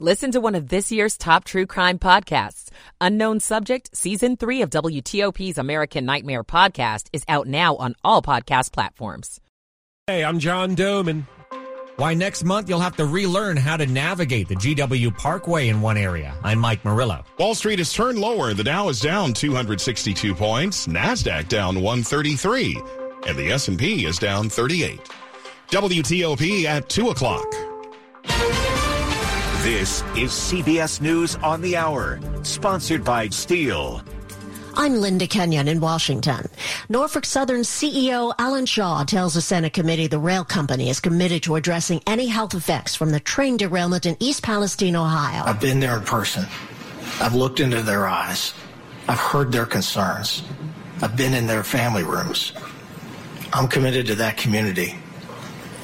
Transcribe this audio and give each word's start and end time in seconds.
Listen 0.00 0.32
to 0.32 0.40
one 0.40 0.56
of 0.56 0.70
this 0.70 0.90
year's 0.90 1.16
top 1.16 1.44
true 1.44 1.66
crime 1.66 2.00
podcasts. 2.00 2.68
Unknown 3.00 3.38
Subject, 3.38 3.96
Season 3.96 4.36
3 4.36 4.62
of 4.62 4.70
WTOP's 4.70 5.56
American 5.56 6.04
Nightmare 6.04 6.42
podcast 6.42 7.06
is 7.12 7.22
out 7.28 7.46
now 7.46 7.76
on 7.76 7.94
all 8.02 8.20
podcast 8.20 8.72
platforms. 8.72 9.40
Hey, 10.08 10.24
I'm 10.24 10.40
John 10.40 10.74
Domen. 10.74 11.28
Why 11.94 12.12
next 12.12 12.42
month 12.42 12.68
you'll 12.68 12.80
have 12.80 12.96
to 12.96 13.04
relearn 13.04 13.56
how 13.56 13.76
to 13.76 13.86
navigate 13.86 14.48
the 14.48 14.56
GW 14.56 15.16
Parkway 15.16 15.68
in 15.68 15.80
one 15.80 15.96
area. 15.96 16.34
I'm 16.42 16.58
Mike 16.58 16.84
Murillo. 16.84 17.22
Wall 17.38 17.54
Street 17.54 17.78
has 17.78 17.92
turned 17.92 18.18
lower. 18.18 18.52
The 18.52 18.64
Dow 18.64 18.88
is 18.88 18.98
down 18.98 19.32
262 19.32 20.34
points, 20.34 20.88
Nasdaq 20.88 21.48
down 21.48 21.76
133, 21.76 22.82
and 23.28 23.38
the 23.38 23.52
S&P 23.52 24.06
is 24.06 24.18
down 24.18 24.48
38. 24.48 24.98
WTOP 25.70 26.64
at 26.64 26.88
2 26.88 27.10
o'clock. 27.10 27.46
This 29.64 30.02
is 30.14 30.30
CBS 30.30 31.00
News 31.00 31.36
on 31.36 31.62
the 31.62 31.74
Hour, 31.74 32.20
sponsored 32.42 33.02
by 33.02 33.30
Steel. 33.30 34.02
I'm 34.74 34.96
Linda 34.96 35.26
Kenyon 35.26 35.68
in 35.68 35.80
Washington. 35.80 36.50
Norfolk 36.90 37.24
Southern 37.24 37.62
CEO 37.62 38.34
Alan 38.38 38.66
Shaw 38.66 39.04
tells 39.04 39.36
a 39.36 39.40
Senate 39.40 39.72
committee 39.72 40.06
the 40.06 40.18
rail 40.18 40.44
company 40.44 40.90
is 40.90 41.00
committed 41.00 41.42
to 41.44 41.56
addressing 41.56 42.02
any 42.06 42.26
health 42.26 42.52
effects 42.52 42.94
from 42.94 43.08
the 43.08 43.20
train 43.20 43.56
derailment 43.56 44.04
in 44.04 44.18
East 44.20 44.42
Palestine, 44.42 44.96
Ohio. 44.96 45.44
I've 45.46 45.62
been 45.62 45.80
there 45.80 45.96
in 45.96 46.04
person. 46.04 46.44
I've 47.18 47.34
looked 47.34 47.58
into 47.58 47.80
their 47.80 48.06
eyes. 48.06 48.52
I've 49.08 49.18
heard 49.18 49.50
their 49.50 49.64
concerns. 49.64 50.42
I've 51.00 51.16
been 51.16 51.32
in 51.32 51.46
their 51.46 51.64
family 51.64 52.04
rooms. 52.04 52.52
I'm 53.54 53.68
committed 53.68 54.08
to 54.08 54.14
that 54.16 54.36
community 54.36 54.94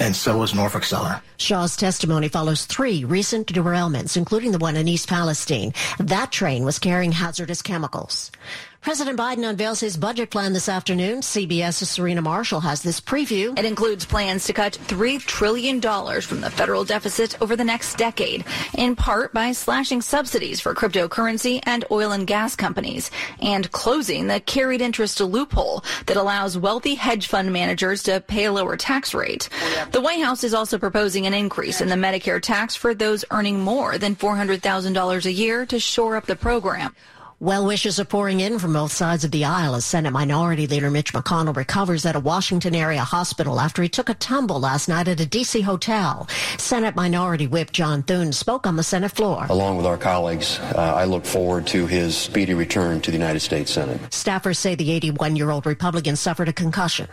and 0.00 0.16
so 0.16 0.42
is 0.42 0.54
Norfolk 0.54 0.84
Southern. 0.84 1.20
Shaw's 1.36 1.77
testimony 1.77 2.28
follows 2.28 2.64
three 2.64 3.04
recent 3.04 3.46
derailments, 3.46 4.16
including 4.16 4.52
the 4.52 4.59
one 4.59 4.76
in 4.76 4.88
East 4.88 5.09
Palestine. 5.09 5.73
That 5.98 6.32
train 6.32 6.64
was 6.64 6.78
carrying 6.78 7.12
hazardous 7.12 7.62
chemicals. 7.62 8.32
President 8.80 9.18
Biden 9.18 9.46
unveils 9.46 9.78
his 9.78 9.98
budget 9.98 10.30
plan 10.30 10.54
this 10.54 10.66
afternoon. 10.66 11.20
CBS's 11.20 11.90
Serena 11.90 12.23
Marshall 12.23 12.60
has 12.60 12.80
this 12.80 12.98
preview. 12.98 13.56
It 13.59 13.66
includes 13.66 14.06
plans 14.06 14.46
to 14.46 14.54
cut 14.54 14.78
$3 14.87 15.20
trillion 15.20 15.82
from 15.82 16.40
the 16.40 16.48
federal 16.48 16.87
deficit 16.87 17.40
over 17.42 17.56
the 17.56 17.64
next 17.64 17.98
decade, 17.98 18.42
in 18.72 18.96
part 18.96 19.34
by 19.34 19.52
slashing 19.52 20.00
subsidies 20.00 20.62
for 20.62 20.74
cryptocurrency 20.74 21.60
and 21.64 21.84
oil 21.90 22.12
and 22.12 22.26
gas 22.26 22.56
companies, 22.56 23.10
and 23.42 23.70
closing 23.70 24.28
the 24.28 24.40
carried 24.40 24.80
interest 24.80 25.20
loophole 25.20 25.84
that 26.06 26.16
allows 26.16 26.56
wealthy 26.56 26.94
hedge 26.94 27.26
fund 27.26 27.52
managers 27.52 28.02
to 28.04 28.22
pay 28.22 28.46
a 28.46 28.52
lower 28.52 28.78
tax 28.78 29.12
rate. 29.12 29.50
The 29.92 30.00
White 30.00 30.22
House 30.22 30.42
is 30.42 30.54
also 30.54 30.78
proposing 30.78 31.26
an 31.26 31.34
increase 31.34 31.82
in 31.82 31.88
the 31.88 31.96
Medicare 31.96 32.40
tax 32.40 32.76
for 32.76 32.94
those 32.94 33.26
earning 33.30 33.60
more 33.60 33.98
than 33.98 34.16
$400,000 34.16 35.26
a 35.26 35.32
year 35.32 35.66
to 35.66 35.78
shore 35.78 36.16
up 36.16 36.24
the 36.24 36.34
program. 36.34 36.96
Well 37.43 37.65
wishes 37.65 37.99
are 37.99 38.05
pouring 38.05 38.41
in 38.41 38.59
from 38.59 38.74
both 38.74 38.93
sides 38.93 39.24
of 39.24 39.30
the 39.30 39.46
aisle 39.46 39.74
as 39.74 39.87
Senate 39.87 40.10
Minority 40.10 40.66
Leader 40.66 40.91
Mitch 40.91 41.15
McConnell 41.15 41.57
recovers 41.57 42.05
at 42.05 42.15
a 42.15 42.21
Washington 42.21 42.74
area 42.74 43.01
hospital 43.01 43.59
after 43.60 43.83
he 43.83 43.88
took 43.88 44.10
a 44.10 44.15
tumble 44.15 44.60
last 44.60 44.91
night 44.91 45.09
at 45.09 45.21
a 45.21 45.24
D.C. 45.24 45.63
hotel. 45.63 46.29
Senate 46.59 46.95
Minority 46.95 47.46
Whip 47.46 47.73
John 47.73 48.02
Thune 48.02 48.35
spoke 48.35 48.66
on 48.66 48.77
the 48.77 48.83
Senate 48.83 49.13
floor. 49.13 49.46
Along 49.49 49.79
with 49.79 49.87
our 49.87 49.96
colleagues, 49.96 50.59
uh, 50.59 50.93
I 50.95 51.05
look 51.05 51.24
forward 51.24 51.66
to 51.68 51.87
his 51.87 52.15
speedy 52.15 52.52
return 52.52 53.01
to 53.01 53.11
the 53.11 53.16
United 53.16 53.41
States 53.41 53.73
Senate. 53.73 53.99
Staffers 54.11 54.59
say 54.59 54.74
the 54.74 54.91
81 54.91 55.35
year 55.35 55.49
old 55.49 55.65
Republican 55.65 56.16
suffered 56.16 56.51
a 56.51 56.52
concussion. 56.52 57.09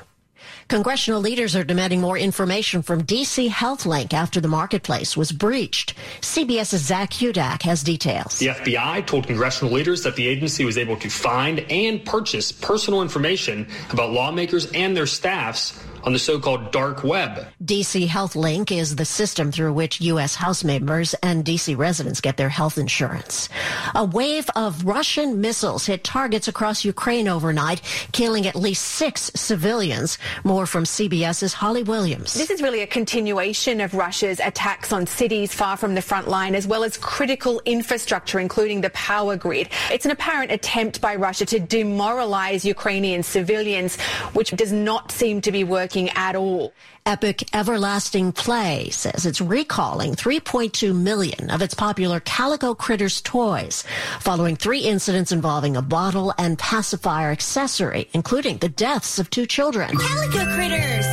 Congressional 0.68 1.22
leaders 1.22 1.56
are 1.56 1.64
demanding 1.64 2.02
more 2.02 2.18
information 2.18 2.82
from 2.82 3.04
DC 3.04 3.50
HealthLink 3.50 4.14
after 4.14 4.42
the 4.42 4.48
marketplace 4.48 5.16
was 5.16 5.32
breached. 5.32 5.94
CBS's 6.22 6.82
Zach 6.82 7.12
Hudak 7.12 7.62
has 7.62 7.84
details. 7.84 8.40
The 8.40 8.48
FBI 8.48 9.06
told 9.06 9.28
congressional 9.28 9.74
leaders 9.74 10.04
that 10.04 10.16
the 10.16 10.28
agency 10.28 10.66
was 10.66 10.78
able 10.78 10.98
to 10.98 11.10
find 11.10 11.60
and 11.72 12.04
purchase 12.06 12.52
personal 12.52 13.02
information 13.02 13.68
about 13.92 14.12
lawmakers 14.12 14.72
and 14.72 14.96
their 14.96 15.06
staffs 15.06 15.80
on 16.08 16.14
the 16.14 16.20
so-called 16.20 16.72
dark 16.72 17.04
web. 17.04 17.46
DC 17.62 18.08
Health 18.08 18.38
Link 18.38 18.72
is 18.72 18.96
the 18.96 19.04
system 19.04 19.52
through 19.52 19.74
which 19.74 20.00
U.S. 20.00 20.36
House 20.36 20.64
members 20.64 21.14
and 21.16 21.44
DC 21.44 21.78
residents 21.78 22.22
get 22.22 22.38
their 22.38 22.48
health 22.48 22.78
insurance. 22.78 23.50
A 23.94 24.06
wave 24.06 24.50
of 24.56 24.86
Russian 24.86 25.42
missiles 25.42 25.86
hit 25.86 26.06
targets 26.06 26.48
across 26.48 26.86
Ukraine 26.86 27.28
overnight, 27.28 27.82
killing 28.14 28.48
at 28.48 28.56
least 28.56 28.84
six 28.84 29.30
civilians. 29.36 30.18
More 30.46 30.66
from 30.66 30.86
CBS's 30.86 31.54
Holly 31.54 31.84
Williams. 31.84 32.34
This 32.36 32.52
is 32.52 32.62
really 32.62 32.84
a 32.84 32.88
continuation 32.88 33.82
of 33.82 33.94
Russia's 33.94 34.40
attacks 34.40 34.94
on 34.94 35.08
cities 35.08 35.54
far 35.54 35.76
from 35.76 35.94
the 35.94 36.02
front 36.02 36.30
line, 36.30 36.56
as 36.56 36.66
well 36.66 36.86
as 36.86 36.96
critical 36.96 37.62
infrastructure, 37.66 38.40
including 38.40 38.80
the 38.80 38.92
power 38.92 39.36
grid. 39.36 39.68
It's 39.92 40.06
an 40.06 40.12
apparent 40.12 40.54
attempt 40.54 41.02
by 41.02 41.18
Russia 41.18 41.46
to 41.48 41.60
demoralize 41.60 42.64
Ukrainian 42.64 43.24
civilians, 43.24 44.00
which 44.32 44.52
does 44.52 44.72
not 44.72 45.12
seem 45.12 45.42
to 45.42 45.52
be 45.52 45.66
working 45.66 45.97
at 46.06 46.36
all. 46.36 46.74
Epoch 47.06 47.42
Everlasting 47.54 48.32
Play 48.32 48.90
says 48.90 49.26
it's 49.26 49.42
recalling 49.42 50.14
3.2 50.14 50.96
million 50.96 51.50
of 51.50 51.62
its 51.62 51.74
popular 51.74 52.20
Calico 52.20 52.76
Critters 52.76 53.22
toys 53.22 53.84
following 54.20 54.56
three 54.56 54.82
incidents 54.82 55.32
involving 55.32 55.76
a 55.76 55.82
bottle 55.82 56.34
and 56.38 56.60
pacifier 56.60 57.32
accessory, 57.32 58.10
including 58.14 58.58
the 58.58 58.70
deaths 58.70 59.20
of 59.20 59.30
two 59.30 59.46
children. 59.46 59.90
Calico 59.98 60.46
Critters! 60.56 61.06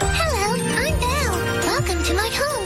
Hello, 0.00 0.54
I'm 0.54 1.00
Belle. 1.00 1.66
Welcome 1.66 2.02
to 2.04 2.14
my 2.14 2.30
home. 2.32 2.65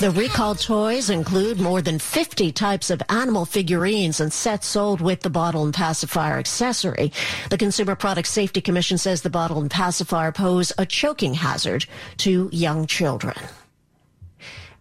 The 0.00 0.12
recalled 0.12 0.60
toys 0.60 1.10
include 1.10 1.58
more 1.58 1.82
than 1.82 1.98
50 1.98 2.52
types 2.52 2.90
of 2.90 3.02
animal 3.08 3.44
figurines 3.44 4.20
and 4.20 4.32
sets 4.32 4.68
sold 4.68 5.00
with 5.00 5.22
the 5.22 5.28
bottle 5.28 5.64
and 5.64 5.74
pacifier 5.74 6.38
accessory. 6.38 7.10
The 7.50 7.58
Consumer 7.58 7.96
Product 7.96 8.28
Safety 8.28 8.60
Commission 8.60 8.96
says 8.96 9.22
the 9.22 9.28
bottle 9.28 9.60
and 9.60 9.68
pacifier 9.68 10.30
pose 10.30 10.72
a 10.78 10.86
choking 10.86 11.34
hazard 11.34 11.84
to 12.18 12.48
young 12.52 12.86
children. 12.86 13.34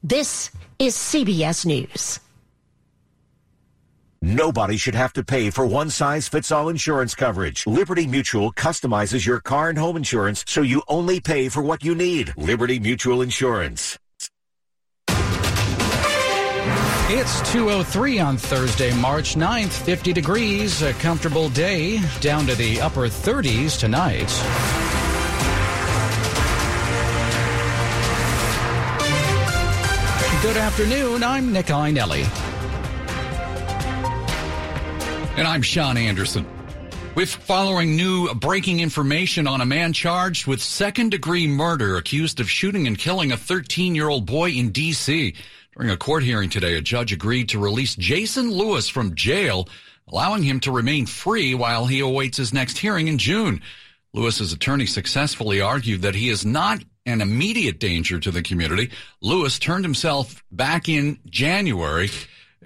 This 0.04 0.52
is 0.78 0.94
CBS 0.96 1.66
News. 1.66 2.20
Nobody 4.22 4.78
should 4.78 4.94
have 4.94 5.14
to 5.14 5.24
pay 5.24 5.50
for 5.50 5.66
one 5.66 5.90
size 5.90 6.28
fits 6.28 6.52
all 6.52 6.70
insurance 6.70 7.16
coverage. 7.16 7.66
Liberty 7.66 8.06
Mutual 8.06 8.54
customizes 8.54 9.26
your 9.26 9.40
car 9.40 9.70
and 9.70 9.80
home 9.80 9.98
insurance 9.98 10.46
so 10.48 10.62
you 10.62 10.84
only 10.88 11.20
pay 11.20 11.50
for 11.50 11.64
what 11.64 11.84
you 11.84 11.96
need. 11.96 12.36
Liberty 12.38 12.78
Mutual 12.78 13.24
Insurance. 13.24 13.98
It's 17.10 17.40
203 17.54 18.20
on 18.20 18.36
Thursday, 18.36 18.94
March 18.94 19.36
9th, 19.36 19.72
50 19.72 20.12
degrees, 20.12 20.82
a 20.82 20.92
comfortable 20.92 21.48
day, 21.48 22.02
down 22.20 22.46
to 22.48 22.54
the 22.54 22.82
upper 22.82 23.04
30s 23.04 23.80
tonight. 23.80 24.28
Good 30.42 30.58
afternoon, 30.58 31.24
I'm 31.24 31.54
Nick 31.54 31.68
Iannelli. 31.68 32.26
And 35.38 35.48
I'm 35.48 35.62
Sean 35.62 35.96
Anderson. 35.96 36.46
With 37.16 37.30
following 37.30 37.96
new 37.96 38.34
breaking 38.36 38.82
information 38.82 39.48
on 39.48 39.62
a 39.62 39.66
man 39.66 39.94
charged 39.94 40.46
with 40.46 40.62
second 40.62 41.12
degree 41.12 41.48
murder 41.48 41.96
accused 41.96 42.42
of 42.42 42.50
shooting 42.50 42.86
and 42.86 42.98
killing 42.98 43.32
a 43.32 43.38
13 43.38 43.96
year 43.96 44.10
old 44.10 44.26
boy 44.26 44.50
in 44.52 44.72
D.C. 44.72 45.36
During 45.78 45.92
a 45.92 45.98
court 45.98 46.24
hearing 46.24 46.50
today, 46.50 46.76
a 46.76 46.82
judge 46.82 47.14
agreed 47.14 47.50
to 47.50 47.60
release 47.60 47.96
Jason 47.96 48.50
Lewis 48.50 48.90
from 48.90 49.14
jail, 49.14 49.70
allowing 50.08 50.42
him 50.42 50.60
to 50.62 50.72
remain 50.72 51.06
free 51.06 51.54
while 51.54 51.86
he 51.86 52.00
awaits 52.00 52.38
his 52.38 52.52
next 52.52 52.80
hearing 52.80 53.08
in 53.08 53.20
June. 53.20 53.62
Lewis's 54.12 54.52
attorney 54.52 54.88
successfully 54.88 55.62
argued 55.62 56.02
that 56.02 56.16
he 56.16 56.30
is 56.30 56.44
not 56.44 56.84
an 57.06 57.22
immediate 57.22 57.80
danger 57.80 58.20
to 58.20 58.32
the 58.32 58.42
community. 58.42 58.90
Lewis 59.22 59.60
turned 59.60 59.86
himself 59.86 60.44
back 60.52 60.90
in 60.90 61.20
January 61.28 62.10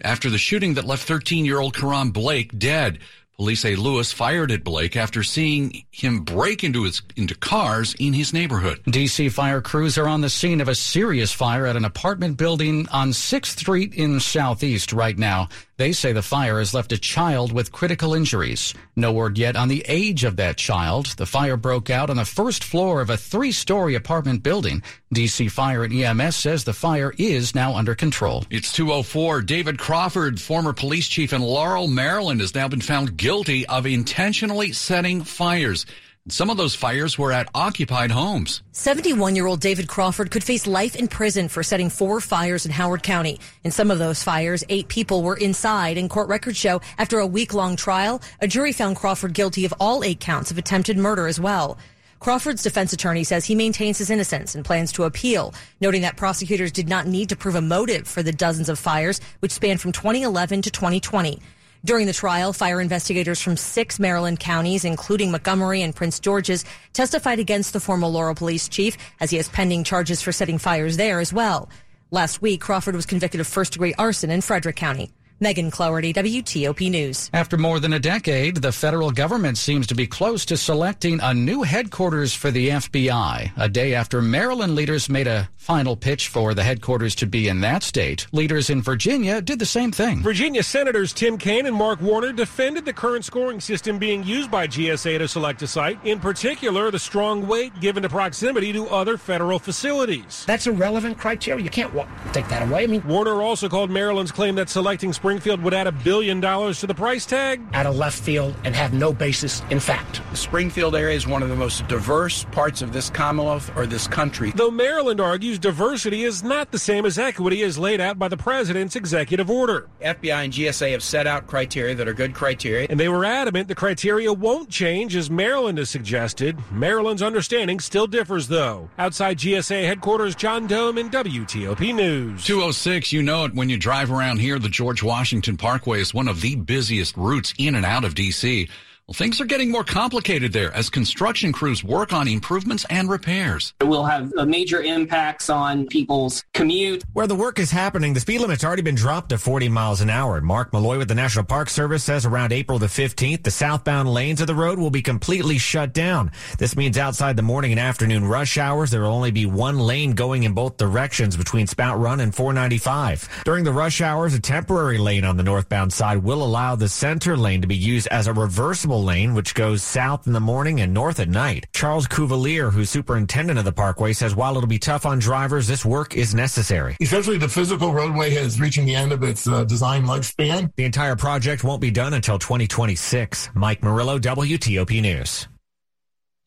after 0.01 0.29
the 0.29 0.37
shooting 0.37 0.75
that 0.75 0.85
left 0.85 1.05
13 1.05 1.43
year 1.43 1.59
old 1.59 1.75
Karon 1.75 2.13
Blake 2.13 2.57
dead. 2.57 2.99
Police 3.41 3.61
say 3.61 3.75
Lewis 3.75 4.11
fired 4.11 4.51
at 4.51 4.63
Blake 4.63 4.95
after 4.95 5.23
seeing 5.23 5.83
him 5.89 6.19
break 6.19 6.63
into 6.63 6.83
his 6.83 7.01
into 7.15 7.33
cars 7.33 7.95
in 7.97 8.13
his 8.13 8.33
neighborhood. 8.33 8.79
DC 8.85 9.31
fire 9.31 9.61
crews 9.61 9.97
are 9.97 10.07
on 10.07 10.21
the 10.21 10.29
scene 10.29 10.61
of 10.61 10.67
a 10.67 10.75
serious 10.75 11.33
fire 11.33 11.65
at 11.65 11.75
an 11.75 11.83
apartment 11.83 12.37
building 12.37 12.87
on 12.89 13.09
6th 13.09 13.57
Street 13.57 13.95
in 13.95 14.19
Southeast 14.19 14.93
right 14.93 15.17
now. 15.17 15.49
They 15.81 15.93
say 15.93 16.13
the 16.13 16.21
fire 16.21 16.59
has 16.59 16.75
left 16.75 16.91
a 16.91 16.97
child 16.99 17.51
with 17.51 17.71
critical 17.71 18.13
injuries. 18.13 18.75
No 18.95 19.11
word 19.11 19.39
yet 19.39 19.55
on 19.55 19.67
the 19.67 19.83
age 19.87 20.23
of 20.23 20.35
that 20.35 20.57
child. 20.57 21.07
The 21.17 21.25
fire 21.25 21.57
broke 21.57 21.89
out 21.89 22.11
on 22.11 22.17
the 22.17 22.23
first 22.23 22.63
floor 22.63 23.01
of 23.01 23.09
a 23.09 23.17
three-story 23.17 23.95
apartment 23.95 24.43
building. 24.43 24.83
DC 25.15 25.49
Fire 25.49 25.83
and 25.83 25.91
EMS 25.91 26.35
says 26.35 26.65
the 26.65 26.73
fire 26.73 27.15
is 27.17 27.55
now 27.55 27.73
under 27.75 27.95
control. 27.95 28.45
It's 28.51 28.71
204. 28.73 29.41
David 29.41 29.79
Crawford, 29.79 30.39
former 30.39 30.71
police 30.71 31.07
chief 31.07 31.33
in 31.33 31.41
Laurel, 31.41 31.87
Maryland, 31.87 32.41
has 32.41 32.53
now 32.53 32.67
been 32.67 32.79
found 32.79 33.17
guilty 33.17 33.65
of 33.65 33.87
intentionally 33.87 34.73
setting 34.73 35.23
fires. 35.23 35.87
Some 36.29 36.51
of 36.51 36.57
those 36.57 36.75
fires 36.75 37.17
were 37.17 37.31
at 37.31 37.49
occupied 37.55 38.11
homes. 38.11 38.61
71 38.73 39.35
year 39.35 39.47
old 39.47 39.59
David 39.59 39.87
Crawford 39.87 40.29
could 40.29 40.43
face 40.43 40.67
life 40.67 40.95
in 40.95 41.07
prison 41.07 41.47
for 41.47 41.63
setting 41.63 41.89
four 41.89 42.21
fires 42.21 42.63
in 42.63 42.71
Howard 42.71 43.01
County. 43.01 43.39
In 43.63 43.71
some 43.71 43.89
of 43.89 43.97
those 43.97 44.21
fires, 44.21 44.63
eight 44.69 44.87
people 44.87 45.23
were 45.23 45.35
inside, 45.35 45.97
and 45.97 46.11
court 46.11 46.27
records 46.27 46.57
show 46.57 46.79
after 46.99 47.17
a 47.17 47.25
week 47.25 47.55
long 47.55 47.75
trial, 47.75 48.21
a 48.39 48.47
jury 48.47 48.71
found 48.71 48.97
Crawford 48.97 49.33
guilty 49.33 49.65
of 49.65 49.73
all 49.79 50.03
eight 50.03 50.19
counts 50.19 50.51
of 50.51 50.59
attempted 50.59 50.95
murder 50.95 51.25
as 51.25 51.39
well. 51.39 51.79
Crawford's 52.19 52.61
defense 52.61 52.93
attorney 52.93 53.23
says 53.23 53.45
he 53.45 53.55
maintains 53.55 53.97
his 53.97 54.11
innocence 54.11 54.53
and 54.53 54.63
plans 54.63 54.91
to 54.91 55.05
appeal, 55.05 55.55
noting 55.79 56.03
that 56.03 56.17
prosecutors 56.17 56.71
did 56.71 56.87
not 56.87 57.07
need 57.07 57.29
to 57.29 57.35
prove 57.35 57.55
a 57.55 57.61
motive 57.61 58.07
for 58.07 58.21
the 58.21 58.31
dozens 58.31 58.69
of 58.69 58.77
fires, 58.77 59.19
which 59.39 59.51
spanned 59.51 59.81
from 59.81 59.91
2011 59.91 60.61
to 60.61 60.69
2020. 60.69 61.41
During 61.83 62.05
the 62.05 62.13
trial, 62.13 62.53
fire 62.53 62.79
investigators 62.79 63.41
from 63.41 63.57
six 63.57 63.99
Maryland 63.99 64.39
counties, 64.39 64.85
including 64.85 65.31
Montgomery 65.31 65.81
and 65.81 65.95
Prince 65.95 66.19
George's, 66.19 66.63
testified 66.93 67.39
against 67.39 67.73
the 67.73 67.79
former 67.79 68.05
Laurel 68.05 68.35
police 68.35 68.69
chief 68.69 68.97
as 69.19 69.31
he 69.31 69.37
has 69.37 69.49
pending 69.49 69.83
charges 69.83 70.21
for 70.21 70.31
setting 70.31 70.59
fires 70.59 70.97
there 70.97 71.19
as 71.19 71.33
well. 71.33 71.69
Last 72.11 72.39
week, 72.39 72.61
Crawford 72.61 72.95
was 72.95 73.07
convicted 73.07 73.41
of 73.41 73.47
first 73.47 73.73
degree 73.73 73.95
arson 73.97 74.29
in 74.29 74.41
Frederick 74.41 74.75
County. 74.75 75.11
Megan 75.41 75.71
Cloherty, 75.71 76.13
WTOP 76.13 76.91
News. 76.91 77.29
After 77.33 77.57
more 77.57 77.79
than 77.79 77.93
a 77.93 77.99
decade, 77.99 78.57
the 78.57 78.71
federal 78.71 79.09
government 79.09 79.57
seems 79.57 79.87
to 79.87 79.95
be 79.95 80.05
close 80.05 80.45
to 80.45 80.55
selecting 80.55 81.19
a 81.21 81.33
new 81.33 81.63
headquarters 81.63 82.33
for 82.33 82.51
the 82.51 82.69
FBI. 82.69 83.51
A 83.57 83.67
day 83.67 83.95
after 83.95 84.21
Maryland 84.21 84.75
leaders 84.75 85.09
made 85.09 85.27
a 85.27 85.49
final 85.57 85.95
pitch 85.95 86.27
for 86.27 86.53
the 86.53 86.63
headquarters 86.63 87.15
to 87.15 87.25
be 87.25 87.47
in 87.47 87.61
that 87.61 87.81
state, 87.81 88.27
leaders 88.31 88.69
in 88.69 88.81
Virginia 88.81 89.41
did 89.41 89.57
the 89.57 89.65
same 89.65 89.91
thing. 89.91 90.21
Virginia 90.21 90.61
Senators 90.61 91.11
Tim 91.11 91.37
Kaine 91.37 91.65
and 91.65 91.75
Mark 91.75 92.01
Warner 92.01 92.31
defended 92.31 92.85
the 92.85 92.93
current 92.93 93.25
scoring 93.25 93.59
system 93.59 93.97
being 93.97 94.23
used 94.23 94.51
by 94.51 94.67
GSA 94.67 95.17
to 95.17 95.27
select 95.27 95.61
a 95.63 95.67
site, 95.67 95.97
in 96.05 96.19
particular, 96.19 96.91
the 96.91 96.99
strong 96.99 97.47
weight 97.47 97.71
given 97.79 98.03
to 98.03 98.09
proximity 98.09 98.71
to 98.73 98.87
other 98.87 99.17
federal 99.17 99.57
facilities. 99.57 100.45
That's 100.45 100.67
a 100.67 100.71
relevant 100.71 101.17
criteria. 101.17 101.63
You 101.63 101.71
can't 101.71 101.93
take 102.31 102.47
that 102.49 102.67
away. 102.67 102.83
I 102.83 102.87
mean, 102.87 103.03
Warner 103.07 103.41
also 103.41 103.67
called 103.67 103.89
Maryland's 103.89 104.31
claim 104.31 104.55
that 104.55 104.69
selecting 104.69 105.13
Spring 105.13 105.30
Springfield 105.31 105.61
would 105.61 105.73
add 105.73 105.87
a 105.87 105.93
billion 105.93 106.41
dollars 106.41 106.81
to 106.81 106.87
the 106.87 106.93
price 106.93 107.25
tag? 107.25 107.61
Out 107.71 107.85
of 107.85 107.95
left 107.95 108.19
field 108.21 108.53
and 108.65 108.75
have 108.75 108.91
no 108.91 109.13
basis 109.13 109.61
in 109.69 109.79
fact. 109.79 110.19
The 110.29 110.35
Springfield 110.35 110.93
area 110.93 111.15
is 111.15 111.25
one 111.25 111.41
of 111.41 111.47
the 111.47 111.55
most 111.55 111.87
diverse 111.87 112.43
parts 112.51 112.81
of 112.81 112.91
this 112.91 113.09
Commonwealth 113.09 113.71
or 113.77 113.85
this 113.85 114.07
country. 114.07 114.51
Though 114.53 114.71
Maryland 114.71 115.21
argues 115.21 115.57
diversity 115.57 116.23
is 116.23 116.43
not 116.43 116.71
the 116.71 116.77
same 116.77 117.05
as 117.05 117.17
equity 117.17 117.63
as 117.63 117.77
laid 117.77 118.01
out 118.01 118.19
by 118.19 118.27
the 118.27 118.35
president's 118.35 118.97
executive 118.97 119.49
order. 119.49 119.87
FBI 120.01 120.43
and 120.43 120.51
GSA 120.51 120.91
have 120.91 121.01
set 121.01 121.27
out 121.27 121.47
criteria 121.47 121.95
that 121.95 122.09
are 122.09 122.13
good 122.13 122.33
criteria. 122.33 122.87
And 122.89 122.99
they 122.99 123.07
were 123.07 123.23
adamant 123.23 123.69
the 123.69 123.75
criteria 123.75 124.33
won't 124.33 124.69
change 124.69 125.15
as 125.15 125.29
Maryland 125.29 125.77
has 125.77 125.89
suggested. 125.89 126.59
Maryland's 126.73 127.21
understanding 127.21 127.79
still 127.79 128.05
differs, 128.05 128.49
though. 128.49 128.89
Outside 128.99 129.37
GSA 129.37 129.85
headquarters, 129.85 130.35
John 130.35 130.67
Domen 130.67 131.09
WTOP 131.09 131.95
News. 131.95 132.43
206, 132.43 133.13
you 133.13 133.23
know 133.23 133.45
it 133.45 133.55
when 133.55 133.69
you 133.69 133.77
drive 133.77 134.11
around 134.11 134.39
here, 134.39 134.59
the 134.59 134.67
George 134.67 135.01
Washington 135.01 135.20
Washington 135.21 135.55
Parkway 135.55 136.01
is 136.01 136.15
one 136.15 136.27
of 136.27 136.41
the 136.41 136.55
busiest 136.55 137.15
routes 137.15 137.53
in 137.59 137.75
and 137.75 137.85
out 137.85 138.03
of 138.03 138.15
D.C. 138.15 138.67
Well, 139.11 139.17
things 139.17 139.41
are 139.41 139.45
getting 139.45 139.69
more 139.69 139.83
complicated 139.83 140.53
there 140.53 140.73
as 140.73 140.89
construction 140.89 141.51
crews 141.51 141.83
work 141.83 142.13
on 142.13 142.29
improvements 142.29 142.85
and 142.89 143.09
repairs. 143.09 143.73
It 143.81 143.83
will 143.83 144.05
have 144.05 144.31
uh, 144.37 144.45
major 144.45 144.81
impacts 144.81 145.49
on 145.49 145.85
people's 145.87 146.45
commute. 146.53 147.03
Where 147.11 147.27
the 147.27 147.35
work 147.35 147.59
is 147.59 147.71
happening, 147.71 148.13
the 148.13 148.21
speed 148.21 148.39
limit's 148.39 148.63
already 148.63 148.83
been 148.83 148.95
dropped 148.95 149.27
to 149.31 149.37
40 149.37 149.67
miles 149.67 149.99
an 149.99 150.09
hour. 150.09 150.39
Mark 150.39 150.71
Malloy 150.71 150.97
with 150.97 151.09
the 151.09 151.15
National 151.15 151.43
Park 151.43 151.69
Service 151.69 152.05
says 152.05 152.25
around 152.25 152.53
April 152.53 152.79
the 152.79 152.85
15th, 152.85 153.43
the 153.43 153.51
southbound 153.51 154.07
lanes 154.07 154.39
of 154.39 154.47
the 154.47 154.55
road 154.55 154.79
will 154.79 154.89
be 154.89 155.01
completely 155.01 155.57
shut 155.57 155.91
down. 155.91 156.31
This 156.57 156.77
means 156.77 156.97
outside 156.97 157.35
the 157.35 157.41
morning 157.41 157.71
and 157.71 157.81
afternoon 157.81 158.23
rush 158.23 158.57
hours, 158.57 158.91
there 158.91 159.01
will 159.01 159.09
only 159.09 159.31
be 159.31 159.45
one 159.45 159.77
lane 159.77 160.13
going 160.13 160.43
in 160.43 160.53
both 160.53 160.77
directions 160.77 161.35
between 161.35 161.67
Spout 161.67 161.99
Run 161.99 162.21
and 162.21 162.33
495. 162.33 163.41
During 163.43 163.65
the 163.65 163.73
rush 163.73 163.99
hours, 163.99 164.33
a 164.33 164.39
temporary 164.39 164.99
lane 164.99 165.25
on 165.25 165.35
the 165.35 165.43
northbound 165.43 165.91
side 165.91 166.19
will 166.19 166.41
allow 166.41 166.77
the 166.77 166.87
center 166.87 167.35
lane 167.35 167.59
to 167.59 167.67
be 167.67 167.75
used 167.75 168.07
as 168.07 168.27
a 168.27 168.33
reversible 168.33 169.00
lane, 169.01 169.33
which 169.33 169.53
goes 169.53 169.83
south 169.83 170.27
in 170.27 170.33
the 170.33 170.39
morning 170.39 170.79
and 170.79 170.93
north 170.93 171.19
at 171.19 171.27
night. 171.27 171.65
Charles 171.73 172.07
Cuvelier, 172.07 172.71
who's 172.71 172.89
superintendent 172.89 173.59
of 173.59 173.65
the 173.65 173.71
parkway, 173.71 174.13
says 174.13 174.35
while 174.35 174.55
it'll 174.55 174.67
be 174.67 174.79
tough 174.79 175.05
on 175.05 175.19
drivers, 175.19 175.67
this 175.67 175.83
work 175.83 176.15
is 176.15 176.33
necessary. 176.33 176.95
Essentially, 177.01 177.37
the 177.37 177.49
physical 177.49 177.93
roadway 177.93 178.33
is 178.33 178.59
reaching 178.59 178.85
the 178.85 178.95
end 178.95 179.11
of 179.11 179.23
its 179.23 179.47
uh, 179.47 179.63
design 179.65 180.05
lifespan. 180.05 180.71
The 180.75 180.85
entire 180.85 181.15
project 181.15 181.63
won't 181.63 181.81
be 181.81 181.91
done 181.91 182.13
until 182.13 182.39
2026. 182.39 183.49
Mike 183.53 183.83
Murillo, 183.83 184.19
WTOP 184.19 185.01
News. 185.01 185.47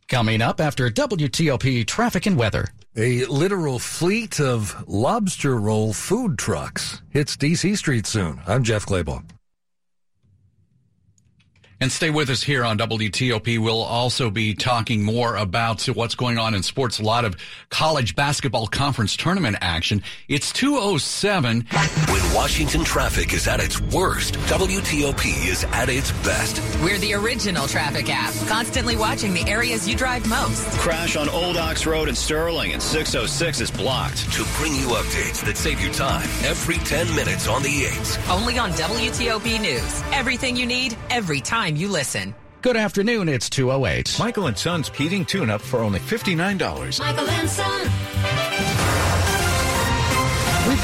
Coming 0.09 0.43
up 0.43 0.61
after 0.61 0.91
WTOP 0.91 1.87
traffic 1.87 2.27
and 2.27 2.37
weather. 2.37 2.69
A 2.97 3.25
literal 3.25 3.79
fleet 3.79 4.39
of 4.39 4.85
lobster 4.87 5.57
roll 5.57 5.93
food 5.93 6.39
trucks 6.39 7.03
hits 7.11 7.37
DC 7.37 7.77
Street 7.79 8.07
soon. 8.07 8.41
I'm 8.47 8.63
Jeff 8.63 8.87
Claybaugh. 8.87 9.25
And 11.85 11.93
stay 11.93 12.09
with 12.09 12.31
us 12.31 12.43
here 12.43 12.65
on 12.65 12.79
WTOP. 12.79 13.59
We'll 13.59 13.83
also 13.83 14.31
be 14.31 14.55
talking 14.55 15.03
more 15.03 15.37
about 15.37 15.85
what's 15.85 16.15
going 16.15 16.39
on 16.39 16.55
in 16.55 16.63
sports. 16.63 16.99
A 16.99 17.03
lot 17.03 17.27
of 17.27 17.37
college 17.69 18.17
basketball 18.17 18.67
conference 18.69 19.19
tournament 19.19 19.59
action. 19.61 20.03
It's 20.27 20.51
207. 20.51 21.61
When 21.61 22.35
Washington 22.35 22.85
traffic 22.85 23.35
is 23.35 23.47
at 23.47 23.61
its 23.61 23.83
worst, 23.83 24.37
WTOP 24.49 25.47
is 25.47 25.65
at 25.73 25.91
its 25.91 26.11
best. 26.25 26.59
We're 26.83 26.97
the 26.97 27.13
original 27.13 27.67
traffic 27.67 28.07
app, 28.09 28.33
constantly 28.49 28.97
watching 28.97 29.35
the 29.35 29.47
areas 29.47 29.87
you 29.87 29.95
drive 29.95 30.27
most. 30.27 30.67
Crash 30.79 31.17
on 31.17 31.29
Old 31.29 31.59
Ox 31.59 31.85
Road 31.85 32.09
in 32.09 32.15
Sterling 32.15 32.73
and 32.73 32.83
606 32.83 33.61
is 33.61 33.71
blocked. 33.71 34.33
To 34.33 34.43
bring 34.57 34.75
you 34.75 34.87
updates 34.87 35.45
that 35.45 35.59
save 35.59 35.83
you 35.83 35.93
time 35.93 36.31
every 36.45 36.79
10 36.79 37.15
minutes 37.15 37.47
on 37.47 37.63
the 37.63 37.83
8s. 37.83 38.35
Only 38.35 38.59
on 38.59 38.71
WTOP 38.71 39.61
News. 39.61 40.03
Everything 40.13 40.57
you 40.57 40.65
need, 40.65 40.97
every 41.11 41.43
time 41.43 41.74
you 41.77 41.89
listen. 41.89 42.35
Good 42.63 42.77
afternoon, 42.77 43.29
it's 43.29 43.51
208. 43.51 44.17
Michael 44.19 44.47
and 44.47 44.57
Son's 44.57 44.89
heating 44.89 45.25
tune-up 45.25 45.61
for 45.61 45.81
only 45.81 46.01
$59. 46.01 46.99
Michael 46.99 47.29
and 47.29 47.49
Son. 47.49 48.74